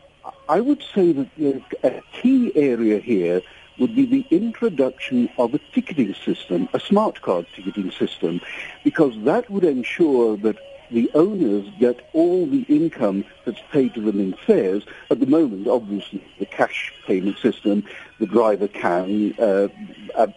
[0.49, 3.43] I would say that a key area here
[3.79, 8.41] would be the introduction of a ticketing system, a smart card ticketing system,
[8.85, 10.57] because that would ensure that
[10.91, 14.85] the owners get all the income that's paid to them in fares.
[15.11, 17.85] At the moment, obviously, the cash payment system,
[18.21, 19.69] the driver can uh,
[20.15, 20.29] uh,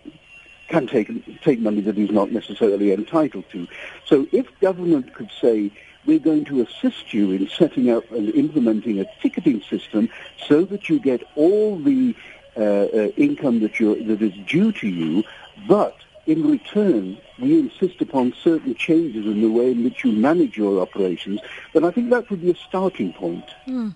[0.67, 3.67] can take take money that he's not necessarily entitled to.
[4.05, 5.71] So if government could say
[6.05, 10.09] we're going to assist you in setting up and implementing a ticketing system
[10.47, 12.15] so that you get all the
[12.55, 15.23] uh, uh, income that that is due to you,
[15.67, 20.57] but in return, we insist upon certain changes in the way in which you manage
[20.57, 21.39] your operations,
[21.73, 23.45] then I think that would be a starting point.
[23.67, 23.95] Mm.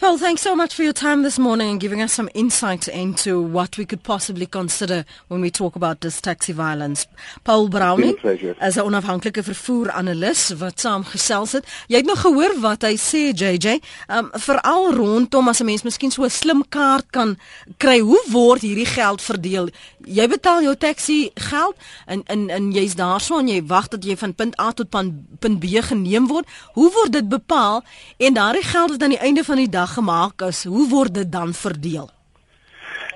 [0.00, 3.42] Paul, thanks so much for your time this morning and giving us some insight into
[3.42, 7.08] what we could possibly consider when we talk about this taxi violence.
[7.42, 8.14] Paul Browning
[8.60, 11.66] as 'n onafhanklike vervoer-analis wat saamgesels het.
[11.88, 16.12] Jy het nog gehoor wat hy sê JJ, um, veral rondom as 'n mens miskien
[16.12, 17.36] so 'n slim kaart kan
[17.76, 19.68] kry, hoe word hierdie geld verdeel?
[20.04, 21.74] Jy betaal jou taxi geld
[22.06, 24.90] en en en jy's daarso en jy wag dat jy van punt A tot
[25.38, 26.46] punt B geneem word.
[26.72, 27.84] Hoe word dit bepaal
[28.16, 31.32] en daardie geld wat aan die einde van die dag gemaak is, hoe word dit
[31.32, 32.10] dan verdeel?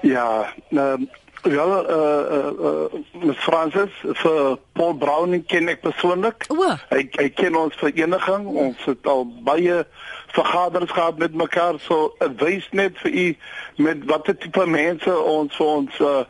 [0.03, 0.95] Ja, uh,
[1.43, 2.85] ja, eh uh, uh,
[3.29, 6.47] uh, Francis vir Paul Browning ken ek persoonlik.
[6.91, 8.47] Hy hy ken ons vereniging.
[8.47, 9.83] Ons het al baie
[10.35, 11.79] vergaderings gehad met mekaar.
[11.79, 13.27] So wys net vir u
[13.77, 16.25] met watter tipe mense ons vir ons uh,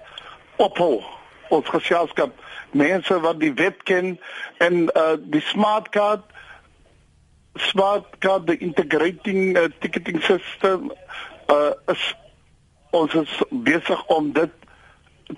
[0.57, 1.03] ophou.
[1.49, 2.33] Ons geselskap
[2.73, 4.19] mense wat die wet ken
[4.65, 6.25] en uh, die smart card
[7.57, 10.93] smart card the integrating uh, ticketing system
[11.49, 12.15] uh is
[12.91, 14.51] ons is besig om dit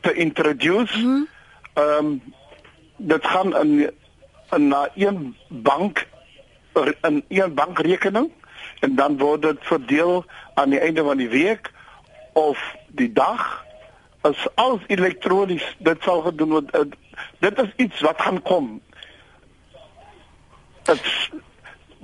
[0.01, 0.99] te introduce.
[0.99, 1.27] Mhm.
[1.75, 2.23] Ehm mm um,
[2.97, 3.91] dit gaan in
[4.51, 6.07] in na een bank
[7.03, 8.31] in een bankrekening
[8.81, 10.25] en dan word dit verdeel
[10.55, 11.71] aan die einde van die week
[12.33, 13.65] of die dag
[14.21, 16.97] as alles elektronies dit sal gedoen word
[17.39, 18.81] dit is iets wat gaan kom.
[20.83, 21.31] Dit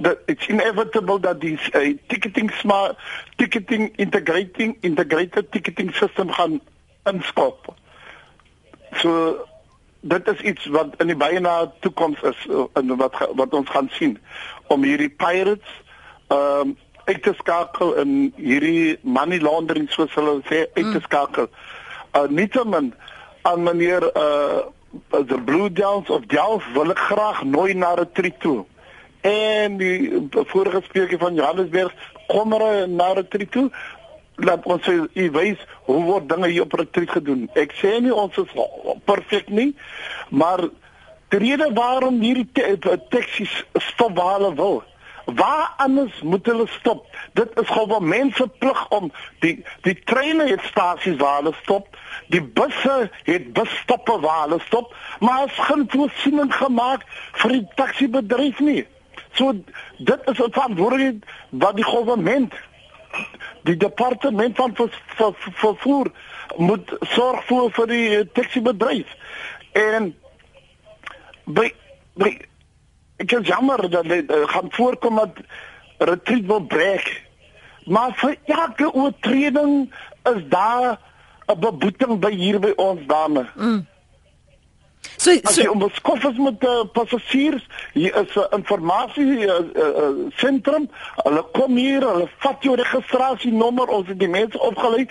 [0.01, 2.97] that it's inevitable that this uh, ticketing smart
[3.39, 6.61] ticketing integrating integrated ticketing system gaan
[7.05, 7.75] inskop.
[9.01, 9.47] So
[10.01, 13.91] dit is iets wat in die baie na toekoms is en wat wat ons gaan
[13.93, 14.19] sien
[14.67, 15.77] om hierdie pirates
[16.29, 21.49] ehm um, uit te skakel in hierdie money laundering soos hulle sê uit te skakel.
[22.15, 22.93] Uh nietemin
[23.43, 24.69] aan meneer uh
[25.11, 28.65] the Blue Devils of Delft wil ek graag nooi na 'n retreat toe.
[29.21, 31.95] En die vorige spreker van Johannesburg
[32.27, 33.71] kom er na 'n retreat toe
[34.41, 37.49] laat ons u wys hoe word dinge hier op retreat gedoen.
[37.55, 38.53] Ek sê nie ons is
[39.05, 39.75] perfek nie,
[40.29, 40.69] maar
[41.29, 42.49] die rede waarom hierdie
[43.11, 44.81] taksies stop waar hulle wil.
[45.25, 47.05] Waar anders moet hulle stop?
[47.39, 49.13] Dit is gewoon mense plig om
[49.45, 51.99] die die treine het stasies waar hulle stop.
[52.33, 57.05] Die busse het busstoppe waar hulle stop, maar as geen voorsiening gemaak
[57.43, 58.87] vir die taxibedryf nie.
[59.33, 59.53] So
[59.99, 62.53] dit is 'n verantwoordelikheid wat die regering
[63.63, 66.11] die departement van vervoer, vervoer
[66.57, 69.07] moet sorg vir vir die eh, taxibedryf.
[69.73, 70.15] En
[71.45, 71.71] by
[72.21, 72.31] by
[73.21, 75.43] ek is jammer dat dit uh, gaan voorkom dat
[75.99, 77.09] retreat wil breek.
[77.85, 79.93] Maar vir elke oortreding
[80.33, 80.99] is daar
[81.47, 83.47] 'n beboeting by hier by ons dame.
[83.55, 83.87] Mm.
[85.21, 90.09] So so okay, om skoffers met uh, passasiers, hier is 'n uh, informasie uh, uh,
[90.37, 90.91] sentrum.
[91.17, 95.05] Hulle kom hier, hulle vat jou registrasienommer, ons het die mense opgelei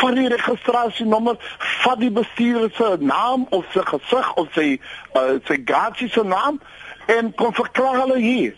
[0.00, 4.80] van die registrasienommer, vat die bestuurder se naam of sy gesig of sy
[5.12, 6.60] uh, sy gratis se naam
[7.06, 8.56] en kom verklaar hulle hier.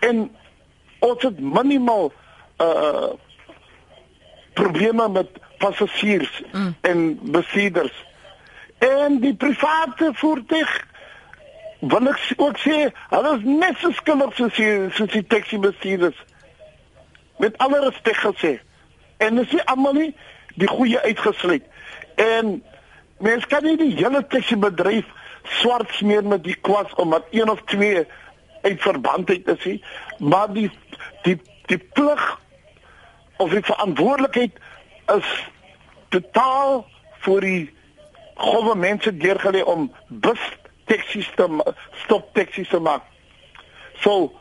[0.00, 0.26] En
[0.98, 2.10] ons het minimaal
[2.58, 3.14] uh
[4.56, 6.74] probleme met passasiers mm.
[6.80, 8.04] en bestuurders
[8.78, 10.72] en die private voertuig
[11.80, 12.78] wil ek ook sê
[13.12, 16.18] hulle is net so skuldig soos die soos die taxi bestuurders
[17.38, 18.56] met alle respek gesê.
[19.20, 20.12] En dis nie almal nie
[20.56, 21.64] die goeie uitgesluit.
[22.16, 22.62] En
[23.20, 25.08] mens kan nie die hele taxi bedryf
[25.60, 28.06] swart smeer met die kwas omdat een of twee
[28.62, 29.78] uit verbandheid is nie
[30.18, 30.70] maar die
[31.22, 31.36] die
[31.66, 32.24] die plig
[33.36, 34.58] of die verantwoordelikheid
[35.14, 35.30] is
[36.08, 36.84] totaal
[37.26, 37.62] vir die
[38.36, 40.40] gowwe mense deurgelê om bus
[40.84, 41.46] taksies te
[42.04, 43.02] stop taksies te maak.
[44.04, 44.32] So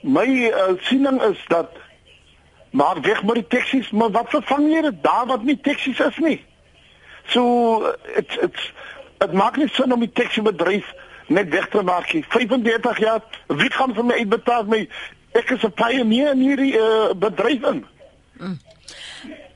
[0.00, 1.72] my uh, siening is dat
[2.70, 6.18] maar weg met die taksies, maar wat vervang jy dit daar wat nie taksies is
[6.18, 6.38] nie?
[7.32, 7.42] So
[8.14, 8.60] dit dit
[9.18, 10.90] dit maak nie sin om die taxi bedryf
[11.32, 12.24] net weg te maak nie.
[12.28, 14.82] 35 jaar, wie gaan vir my uitbetaal my
[15.32, 17.86] ek is 'n pionier in hierdie uh, bedryf in.
[18.38, 18.58] Mm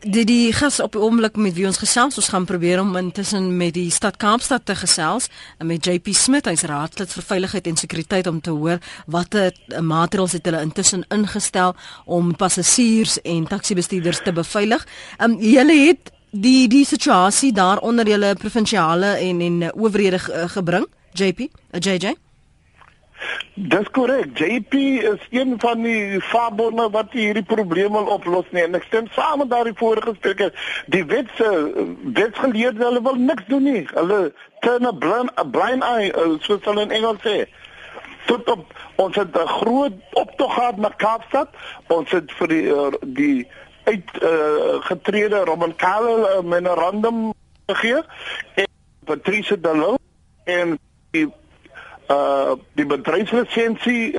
[0.00, 3.56] die die gas op die oomblik met wie ons gesels ons gaan probeer om intussen
[3.56, 5.26] met die stad Kaapstad te gesels
[5.58, 9.50] en met JP Smit hy's raadslid vir veiligheid en sekuriteit om te hoor watter
[9.82, 11.74] maatreëls het hulle intussen ingestel
[12.06, 14.86] om passasiers en taxi-bestuurders te beveilig.
[15.18, 20.18] Ehm um, julle het die die situasie daar onder julle provinsiale en en owerhede
[20.54, 22.27] gebring JP, JJ.
[23.54, 24.38] Dis korrek.
[24.38, 24.74] JP
[25.12, 28.62] is een van die fabone wat hierdie probleem wil oplos nie.
[28.62, 30.52] En ek stem saam met daardie vorige spreker.
[30.86, 31.48] Die wet se
[32.14, 33.86] wetgeleerde hulle wil niks doen nie.
[33.94, 34.20] Hulle
[34.60, 37.48] turn a blind, a blind eye, uh, soos hulle in Engels sê.
[38.28, 41.48] Tot op ons het 'n groot optog gehad na Kaapstad.
[41.86, 43.48] Ons het vir die uh, die
[43.84, 47.32] uit uh, getrede Robin Karel uh, memorandum
[47.66, 48.02] gegee
[48.54, 48.68] en
[49.04, 49.98] Patrice Lille
[50.44, 50.78] en
[51.10, 51.28] die
[52.08, 54.16] uh die bedryfslisensie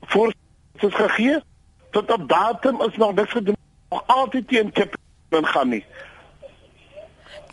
[0.00, 0.34] voor
[0.80, 1.42] is gegee.
[1.90, 3.56] Tot op datum is nog niks gedoen.
[3.88, 5.84] Nog altyd teen kapitaal gaan nie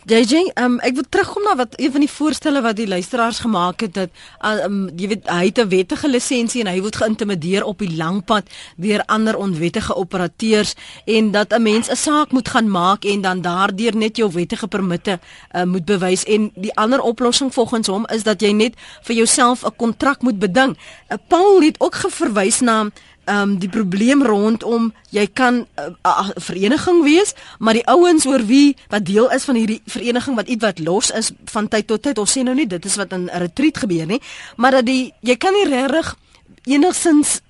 [0.02, 3.84] JJ, um, ek wil terugkom na wat een van die voorstelle wat die luisteraars gemaak
[3.84, 4.10] het dat
[4.42, 8.50] um, jy weet hy het 'n wettige lisensie en hy word geïntimideer op die langpad
[8.76, 10.74] deur ander onwettige operateurs
[11.06, 14.66] en dat 'n mens 'n saak moet gaan maak en dan daardeur net jou wettige
[14.66, 15.20] permitte
[15.54, 19.64] uh, moet bewys en die ander oplossing volgens hom is dat jy net vir jouself
[19.64, 20.76] 'n kontrak moet beding.
[21.08, 22.90] Uh, Paul het ook geverwys na
[23.24, 28.26] ehm um, die probleem rondom jy kan 'n uh, uh, vereniging wees, maar die ouens
[28.26, 31.86] oor wie wat deel is van hierdie vereniging wat iets wat los is van tyd
[31.86, 32.18] tot tyd.
[32.18, 34.20] Ons sê nou nie dit is wat in 'n retreat gebeur nie,
[34.56, 36.16] maar dat die jy kan nie regtig
[36.64, 37.40] enigsins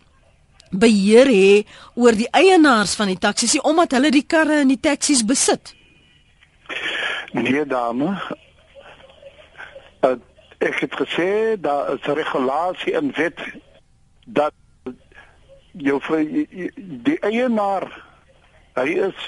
[0.70, 1.64] beheer hê
[1.94, 5.74] oor die eienaars van die taksies omdat hulle die karre en die taksies besit.
[7.32, 8.16] Nee dame.
[10.02, 10.16] Uh,
[10.58, 13.38] ek het gesê is 'n regulasie in wet
[14.26, 14.52] dat
[15.72, 16.00] jou
[17.06, 17.88] die eienaar
[18.74, 19.26] hy is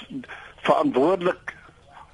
[0.64, 1.54] verantwoordelik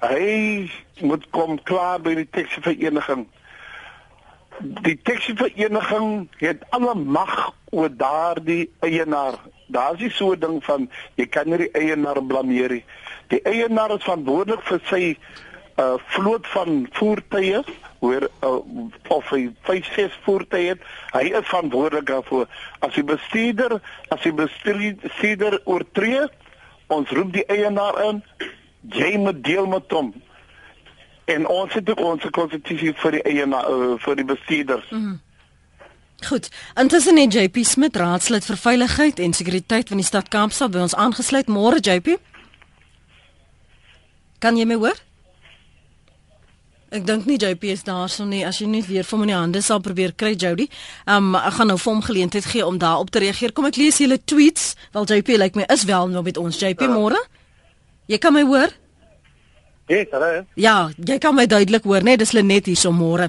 [0.01, 0.69] hy
[1.01, 3.27] moet kom klaar by die taxi vereniging
[4.61, 9.39] die taxi vereniging het alle mag oor daardie eienaar.
[9.67, 12.83] Daar's nie so 'n ding van jy kan nie die eienaar blameer nie.
[13.27, 15.17] Die eienaar is verantwoordelik vir sy
[15.79, 17.61] uh vloot van voertuie
[17.99, 18.55] hoor uh,
[19.07, 22.47] of hy 5 6 voertuie het hy is verantwoordelik daarvoor
[22.79, 23.77] as die bestuurder
[24.09, 26.25] as die bestuurder oortree
[26.87, 28.23] ons roep die eienaar in
[28.97, 30.13] jy moet deel met hom
[31.31, 35.19] en ons het ook ons konstitusie vir die eienaar uh, vir die bestuurders mm -hmm.
[36.21, 36.51] Goed.
[36.77, 40.95] Intussen het JP Smit raadslid vir veiligheid en sekuriteit van die stad Kaapstad by ons
[40.95, 41.47] aangesluit.
[41.49, 42.17] Môre JP.
[44.39, 45.01] Kan jy my hoor?
[46.91, 48.41] Ek dink nie JP is daarso nie.
[48.43, 50.67] As jy net weer vir my in die hande sal probeer kry Jody.
[51.07, 53.53] Um ek gaan nou vir hom geleentheid gee om daarop te reageer.
[53.55, 54.73] Kom ek lees julle tweets.
[54.91, 56.91] Wel JP lyk like my is wel nou met ons JP ja.
[56.91, 57.21] môre.
[58.11, 58.75] Jy kan my hoor?
[59.91, 60.45] Yes, hallo.
[60.55, 62.13] Ja, jy kan my duidelik hoor, né?
[62.13, 63.25] Nee, dis Lenet hier so môre.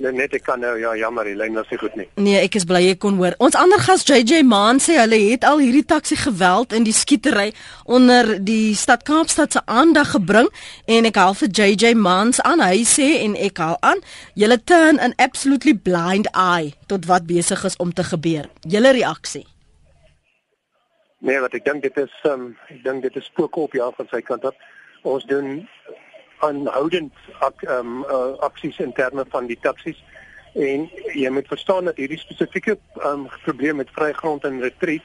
[0.00, 2.06] Lenet, ek kan nou ja, jammer, die lyn was nie goed nie.
[2.16, 3.36] Nee, ek is bly ek kon hoor.
[3.44, 7.50] Ons ander gas JJ Maan sê hulle het al hierdie taxi geweld in die skietery
[7.84, 10.48] onder die stad Kaapstad se aandag gebring
[10.88, 12.64] en ek haal vir JJ Maans aan.
[12.64, 14.00] Hy sê en ek haal aan,
[14.40, 18.48] julle turn an absolutely blind eye tot wat besig is om te gebeur.
[18.64, 19.44] Julle reaksie.
[21.24, 24.08] Nee, wat ek dink dit is um ek dink dit is spook op ja van
[24.08, 24.56] sy kant af
[25.04, 25.68] ons doen
[26.44, 30.00] aanhoudend ak, um, uh, aksies in terme van die taksies
[30.54, 35.02] en jy moet verstaan dat hierdie spesifieke um, probleem met vrygrond en retreat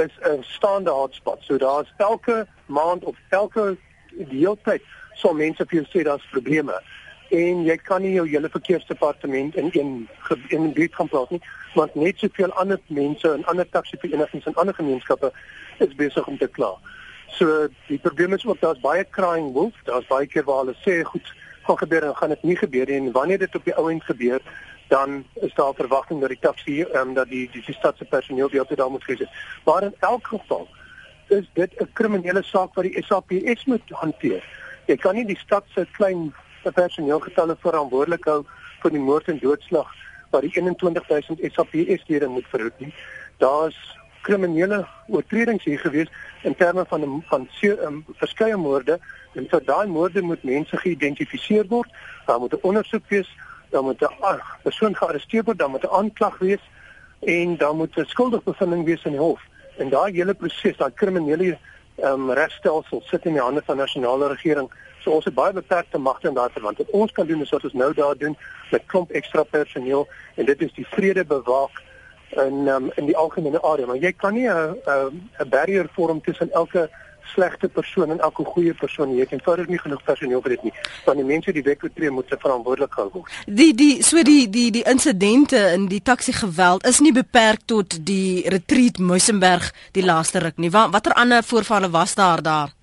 [0.00, 1.38] is 'n staande hotspot.
[1.42, 3.76] So daar's elke maand of elke
[4.16, 4.82] deeltyd
[5.14, 6.80] so mense vir jou sê daar's probleme
[7.32, 10.08] en jy kan nie jou hele verkeersdepartement in een
[10.48, 11.42] in 'n buurt gaan plaas nie
[11.74, 15.32] want net soveel ander mense en ander taksiverenigings en ander gemeenskappe
[15.78, 16.76] is besig om te kla.
[17.38, 21.02] So die probleem is ook daar's baie crying wolf, daar's baie keer waar hulle sê
[21.04, 23.88] goed, gaan gebeur en gaan dit nie gebeur nie en wanneer dit op die ou
[23.90, 24.42] end gebeur,
[24.88, 28.50] dan is daar verwagting dat die taxi ehm um, dat die die, die stadse personeel
[28.52, 29.22] die altyd daar moet wees.
[29.64, 30.68] Maar in elk geval
[31.28, 34.42] is dit 'n kriminele saak wat die SAPS moet hanteer.
[34.86, 36.34] Jy kan nie die stad se klein
[36.70, 38.44] personeelgetalle verantwoordelik hou
[38.82, 39.88] vir die moord en doodslag
[40.30, 42.94] wat die 21000 SAPS-lede moet verhoed nie.
[43.38, 43.78] Daar's
[44.22, 46.10] kriminele oortredings hier gewees
[46.42, 48.98] in terme van van um, verskeie moorde
[49.34, 51.90] en vir daai moorde moet mense geïdentifiseer word.
[52.26, 53.28] Daar moet 'n ondersoek wees,
[53.70, 56.64] daar moet 'n uh, persoon gearresteer word, daar moet 'n aanklag wees
[57.20, 59.40] en dan moet 'n skuldigbevinding wees in die hof.
[59.76, 61.58] En daai hele proses, daai kriminele
[61.96, 64.70] um, regstelsel sit in die hande van nasionale regering.
[65.00, 66.78] So ons het baie beperkte magte in daai verband.
[66.78, 68.36] Wat ons kan doen is wat ons nou daar doen
[68.70, 71.82] met klomp ekstra personeel en dit is die vrede bewaak
[72.32, 74.76] in um, in die algemene area, maar jy kan nie 'n
[75.38, 76.90] 'n barrier vorm tussen elke
[77.32, 79.16] slegte persoon en elke goeie persoon nie.
[79.16, 80.72] Jy het eenvoudig nie genoeg personeel vir dit nie.
[81.06, 83.32] Want die mense die wet oortree moet se verantwoordelik gehou word.
[83.46, 87.98] Die die so die die die insidente in die taxi geweld is nie beperk tot
[88.06, 90.70] die retreat Muizenberg die laaste ruk nie.
[90.70, 92.74] Wat watter ander voorvalle was daar daar?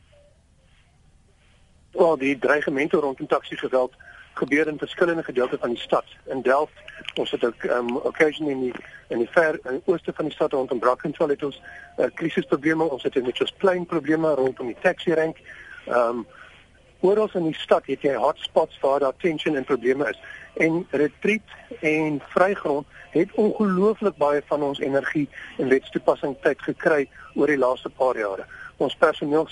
[1.91, 3.93] Wel, die dreigemente rondom taxi geweld
[4.39, 6.05] gebeur in verskillende gedeeltes van die stad.
[6.33, 6.73] In Delft,
[7.15, 8.73] ons het ook um occasionally in die
[9.09, 12.83] in die ver in die ooste van die stad rondom Brackenfell het ons uh, krisisprobleme.
[12.83, 15.41] Ons het net soos klein probleme rondom die taxi rank.
[15.87, 16.25] Um
[16.99, 20.19] oral in die stad het jy hotspots waar daar tension en probleme is.
[20.59, 27.47] En retreat en vrygrond het ongelooflik baie van ons energie en wetstoepassing tyd gekry oor
[27.47, 28.45] die laaste paar jare.
[28.79, 29.47] Ons personeel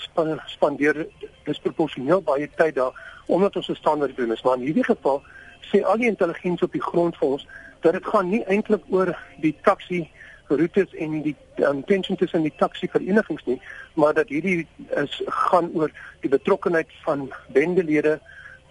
[0.48, 1.06] spandeer
[1.44, 2.96] disproporsioneel baie tyd daar
[3.28, 4.42] omdat ons verstaan wat die probleem is.
[4.42, 5.22] Maar in hierdie geval
[5.68, 7.44] sê al die intelligensie op die grond vir ons
[7.84, 9.12] dat dit gaan nie eintlik oor
[9.42, 10.06] die taxi
[10.48, 11.34] roetes en die
[11.68, 13.58] um, tension tussen die taxi verenigings nie,
[14.00, 14.66] maar dat hierdie
[14.96, 15.20] is
[15.50, 15.92] gaan oor
[16.24, 18.16] die betrokkenheid van bendelede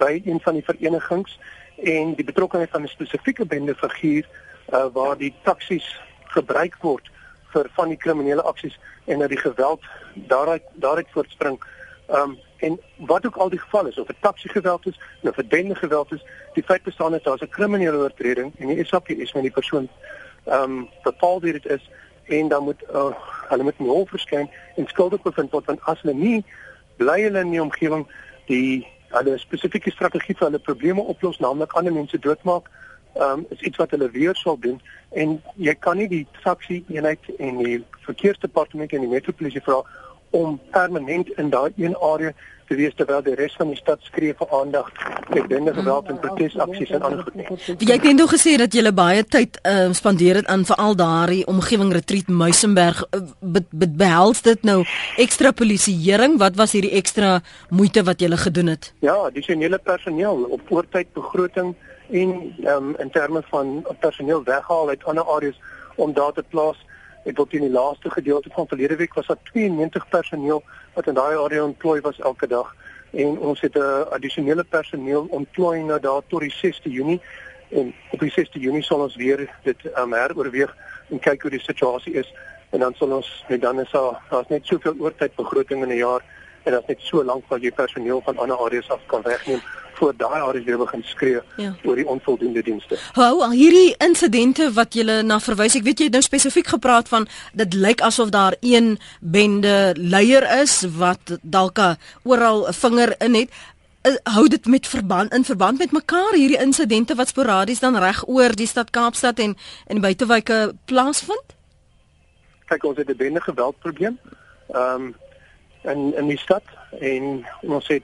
[0.02, 1.38] by een van die verenigings
[1.78, 5.86] en die betrokkenheid van 'n spesifieke bendefiguur uh, waar die taksies
[6.34, 7.10] gebruik word
[7.54, 9.82] vir van die kriminele aksies en dat die geweld
[10.14, 11.64] daaruit daaruit voortspring.
[12.08, 15.38] Ehm um, en wat ook al die geval is of 'n taxi geweld is of
[15.38, 19.10] 'n bende geweld is, die feit bestaan dat daar 'n kriminele oortreding en die SAP
[19.10, 19.90] is met die persoon
[20.46, 21.90] ehm um, bepaal wie dit is
[22.28, 23.12] en dan moet uh,
[23.50, 26.46] hulle met 'n hof verskyn en skuldig bevind word want as hulle nie
[26.96, 28.08] bly hulle in die omgewing
[28.46, 32.70] die hulle spesifieke strategie vir hulle probleme oplos naamlik ander mense doodmaak
[33.16, 37.32] um, is iets wat hulle weer sal doen en jy kan nie die taxi eenheid
[37.40, 39.82] en die verkeersdepartement en die metropolisie vra
[40.36, 42.34] om permanent in daai een area
[42.68, 44.90] te wees terwyl die res van die stad skree vir aandag
[45.32, 47.48] met binne geweld en protesaksies en ander goed nie.
[47.80, 51.94] Jy het net gesê dat jy baie tyd uh, spandeer het aan veral daardie omgewing
[51.96, 54.82] retreat Muizenberg uh, be, be, behels dit nou
[55.24, 57.38] ekstra polisieering wat was hierdie ekstra
[57.72, 58.92] moeite wat jy gedoen het?
[59.06, 61.76] Ja, addisionele personeel op oortyd begroting
[62.10, 65.60] en um, in terme van personeel weghaal uit ander areas
[65.96, 66.86] om daar te plaas.
[67.28, 71.18] Ek wil teen die laaste gedeelte van verlede week was daar 92 personeel wat in
[71.18, 72.76] daai area ontplooi was elke dag.
[73.12, 77.22] En ons het 'n addisionele personeel ontplooi na daar tot die 6de Junie.
[77.70, 80.76] En op die 6de Junie sal ons weer dit um, heroorweeg
[81.10, 82.34] en kyk hoe die situasie is.
[82.70, 85.98] En dan sal ons net dan is daar daar's net soveel oortyd begroting in 'n
[85.98, 86.24] jaar
[86.64, 89.62] en dit is net so lank wat jy personeel van ander areas af kan wegneem
[89.98, 91.72] voor daai areas weer begin skree ja.
[91.84, 92.98] oor die onvoldoende dienste.
[93.18, 97.10] Hou al hierdie insidente wat jy na verwys, ek weet jy het nou spesifiek gepraat
[97.10, 97.28] van
[97.58, 101.82] dit lyk asof daar een bende leier is wat dalk
[102.24, 103.50] oral 'n vinger in het
[104.02, 108.28] eh, hou dit met verband in verband met mekaar hierdie insidente wat sporadies dan reg
[108.28, 111.56] oor die stad Kaapstad en en buitewyke plaasvind?
[112.66, 114.20] Kyk ons het 'n bende geweldprobleem.
[114.68, 115.16] Ehm um,
[115.82, 116.64] in in die stad
[117.00, 118.04] en ons het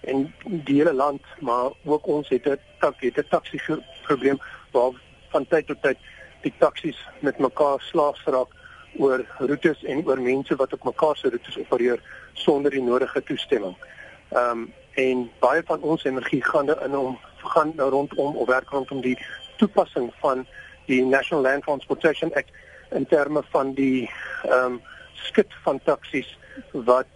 [0.00, 3.60] en die hele land maar ook ons het 'n tak het 'n taxi
[4.02, 4.38] probleem
[4.70, 4.92] waar
[5.28, 5.98] van tyd tot tyd
[6.42, 8.48] die taksies met mekaar slaags raak
[8.98, 13.76] oor roetes en oor mense wat op mekaar se roetes opereer sonder die nodige toestemming.
[14.30, 19.00] Ehm um, en baie van ons energie gaan in om gaan rondom of werk rondom
[19.00, 19.18] die
[19.56, 20.46] toepassing van
[20.86, 22.50] die National Land Transportation Act
[22.90, 24.10] in terme van die
[24.42, 24.80] ehm um,
[25.12, 26.38] skit van taksies
[26.72, 27.06] wat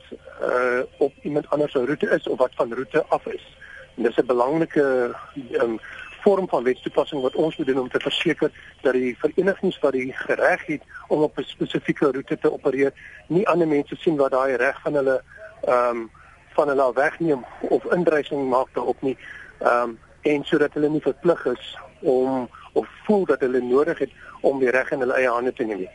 [0.41, 3.57] uh op iemand anders se roete is of wat van roete af is.
[3.97, 5.15] En dis 'n belangrike
[5.53, 5.79] um,
[6.21, 10.15] vorm van wetstoepassing wat ons moet doen om te verseker dat die verenigings wat die
[10.27, 12.93] reg het om op 'n spesifieke roete te opereer,
[13.27, 15.23] nie ander mense sien wat daai reg van hulle
[15.63, 16.11] ehm um,
[16.55, 19.17] van hulle wegneem of indrysing maak daarop nie.
[19.59, 24.11] Ehm um, en sodat hulle nie verplig is om of voel dat hulle nodig het
[24.41, 25.91] om die reg in hulle eie hande te neem nie.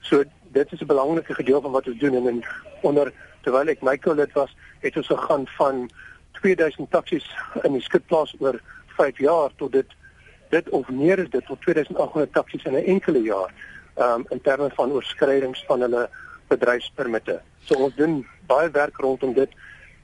[0.00, 2.44] So dit is 'n belangrike gedeelte van wat ons doen en in
[2.80, 5.90] onder terwyl ek Michael dit was, het ons gegaan van
[6.32, 7.26] 2000 taksies
[7.62, 9.86] in die skipplaas oor 5 jaar tot dit
[10.48, 13.52] dit of meer is dit tot 2800 taksies in 'n enkele jaar
[13.96, 16.08] um, in terme van oorskrydings van hulle
[16.48, 17.40] bedryfspermitte.
[17.64, 19.50] So ons doen baie werk rondom dit.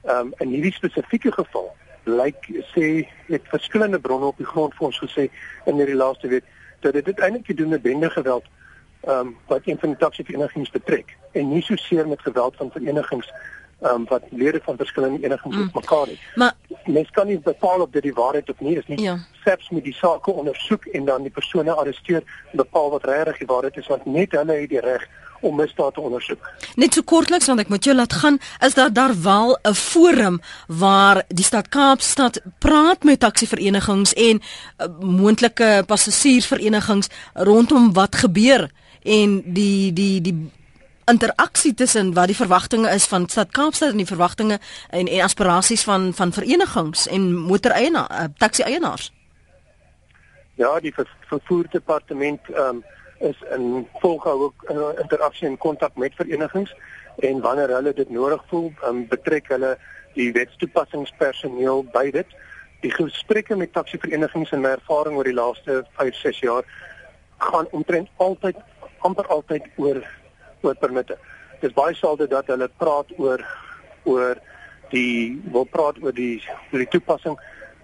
[0.05, 1.73] Um, in hierdie spesifieke geval
[2.05, 5.31] lyk like, sê het verskillende bronne op die grond vir ons gesê
[5.65, 6.45] in hierdie laaste week
[6.85, 8.45] dat dit eintlik te doen met bende geweld
[9.07, 12.71] ehm um, wat een van die taksiverenigings betrek en nie so seer met geweld van
[12.71, 13.33] verenigings
[13.81, 15.71] ehm um, wat lede van verskillende verenigings mm.
[15.73, 16.19] mekaar het.
[16.35, 16.53] Maar
[16.85, 19.01] mens kan nie bepaal of dit die waarheid of nie is nie.
[19.01, 19.19] Ja.
[19.45, 23.47] Selfs met die saak ondersoek en dan die persone arresteer en bepaal wat regtig die
[23.47, 25.09] waarheid is want net hulle het die reg
[25.45, 26.51] om misdaad te ondersoek.
[26.81, 30.41] Net so kortliks want ek moet jou laat gaan, is daar daar wel 'n forum
[30.67, 38.71] waar die stad Kaapstad praat met taksiverenigings en uh, moontlike passasiersverenigings rondom wat gebeur
[39.05, 40.37] en die die die
[41.05, 44.59] interaksie tussen wat die verwagtinge is van stad Kaapstad en die verwagtinge
[44.91, 49.13] en en aspirasies van van verenigings en motoreienaars, uh, taxi-eienaars.
[50.55, 52.85] Ja, die ver, vervoerdepartement ehm um,
[53.19, 56.75] is in volgehou ook uh, interaksie en kontak met verenigings
[57.17, 59.79] en wanneer hulle dit nodig voel, um, betrek hulle
[60.15, 62.27] die wetstoepassingspersoneel by dit.
[62.81, 66.67] Die gesprekke met taxiverenigings en my ervaring oor die laaste 5, 6 jaar
[67.39, 68.57] gaan omtrent altyd
[69.05, 70.01] amper altyd oor
[70.65, 71.19] oor permitte.
[71.61, 73.45] Dit is baie selde dat hulle praat oor
[74.05, 74.41] oor
[74.93, 76.41] die wil praat oor die
[76.73, 77.37] oor die toepassing.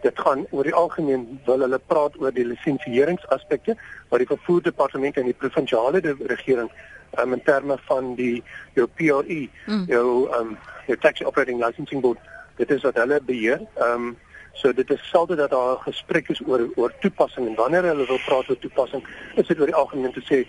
[0.05, 3.77] Dit gaan oor die algemeen wil hulle praat oor die lisensiëringsaspekte
[4.09, 6.01] wat die vervoerdepartement en die provinsiale
[6.33, 6.71] regering
[7.19, 8.43] um, in terme van die
[8.79, 9.85] jou PRE, mm.
[9.93, 10.09] jou
[10.39, 10.57] um
[10.89, 12.19] jou taxi operating licensing board,
[12.57, 13.63] dit is wat hulle beheer.
[13.77, 14.17] Um
[14.61, 18.07] So dit is selde dat daar 'n gesprek is oor oor toepassing en wanneer hulle
[18.07, 19.03] wil praat oor toepassing,
[19.35, 20.49] is dit oor die algemeen te sê, "Wel,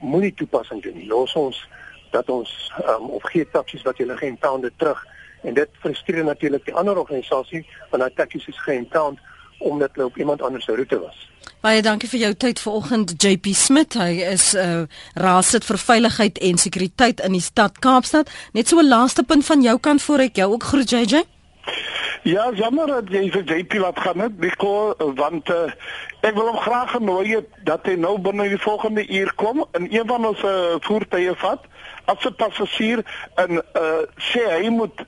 [0.00, 1.06] moenie toepassing doen.
[1.06, 1.68] Los ons
[2.10, 5.06] dat ons um, of gee taksies wat julle geen pounde terug."
[5.42, 9.18] En dit frustreer natuurlik die ander organisasie want daai taksies is geen pound
[9.58, 11.28] omdat hulle op iemand anders se roete was.
[11.60, 13.94] Baie dankie vir jou tyd vanoggend JP Smit.
[13.94, 14.84] Hy is 'n uh,
[15.14, 18.30] raadsit vir veiligheid en sekuriteit in die stad Kaapstad.
[18.52, 21.22] Net so 'n laaste punt van jou kant voor ek jou ook groet JJ.
[22.22, 25.70] Ja, jammer dat jy vir JP laat gaan net, Nico, want uh,
[26.20, 29.86] ek wil hom graag genooi het dat hy nou binne die volgende uur kom en
[29.88, 31.64] een van ons uh, voertuie vat
[32.12, 33.00] as 'n passasier
[33.40, 35.00] en uh, sê hy moet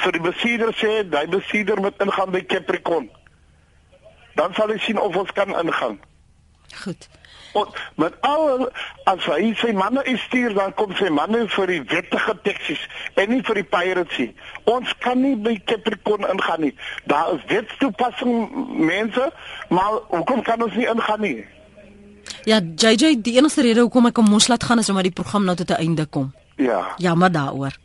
[0.00, 3.10] vir die bestuurder sê, daai bestuurder moet ingaan by Capricorn.
[4.34, 6.00] Dan sal hy sien of ons kan ingaan.
[6.82, 7.08] Goed.
[7.52, 8.70] En met al
[9.04, 12.84] as hy sy manne stuur dan kom sy manne vir die wettige taksies
[13.20, 14.28] en nie vir die piracy.
[14.64, 16.72] Ons kan nie by Capricorn ingaan nie.
[17.12, 18.48] Daar is wetstoepassing
[18.88, 19.28] mense,
[19.68, 21.44] maar hoekom kan ons nie ingaan nie?
[22.48, 25.44] Ja, JJ, die enigste rede hoekom ek om ons laat gaan is omdat die program
[25.44, 26.32] nou tot 'n einde kom.
[26.56, 26.94] Ja.
[26.96, 27.76] Jammer daaroor.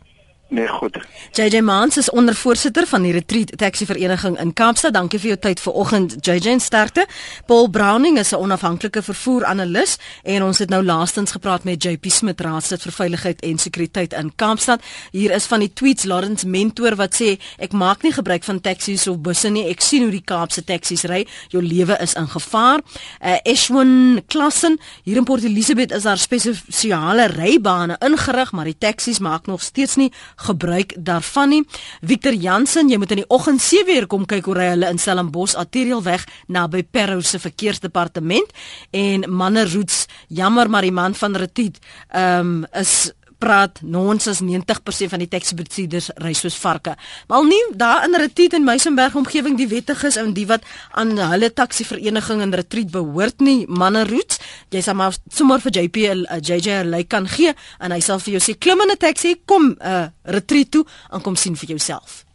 [0.50, 0.98] Nee, goed.
[1.32, 4.94] JJ Mans is ondervoorsitter van die Retreat Taxi Vereniging in Kaapstad.
[4.94, 7.04] Dankie vir jou tyd vanoggend, JJ en sterkte.
[7.46, 12.42] Paul Browning is 'n onafhanklike vervoer-analis en ons het nou laastens gepraat met JP Smit,
[12.42, 14.82] raadslid vir veiligheid en sekuriteit in Kaapstad.
[15.12, 19.08] Hier is van die tweets Lawrence Mentor wat sê ek maak nie gebruik van taksies
[19.08, 19.68] of busse nie.
[19.68, 21.28] Ek sien hoe die Kaapse taksies ry.
[21.50, 22.80] Jou lewe is in gevaar.
[23.26, 29.20] Uh, Eshwin Klassen, hier in Port Elizabeth is daar spesiale rybane ingerig, maar die taksies
[29.20, 31.64] maak nog steeds nie gebruik daarvan nie.
[32.02, 35.56] Victor Jansen, jy moet in die oggend 7:00 kom kyk hoe ry hulle in Stellenbosch
[35.56, 38.52] Arterialweg naby Parow se verkeersdepartement
[38.92, 41.80] en Manne Roots, jammer maar die man van Retiet,
[42.10, 46.96] ehm um, is praat nonsens 90% van die taxi-bestuurders ry soos varke.
[47.30, 51.52] Maar nie daar in Retiet en Meisenberg omgewing die wettiges en die wat aan hulle
[51.54, 54.42] taxi-vereniging in Retreat behoort nie, manne roots.
[54.74, 55.98] Jy sal maar sommer vir JP
[56.42, 59.36] JJ 'n like kan gee en hy sal vir jou sê klim in 'n taxi,
[59.46, 62.27] kom 'n uh, Retreat toe en kom sien vir jouself.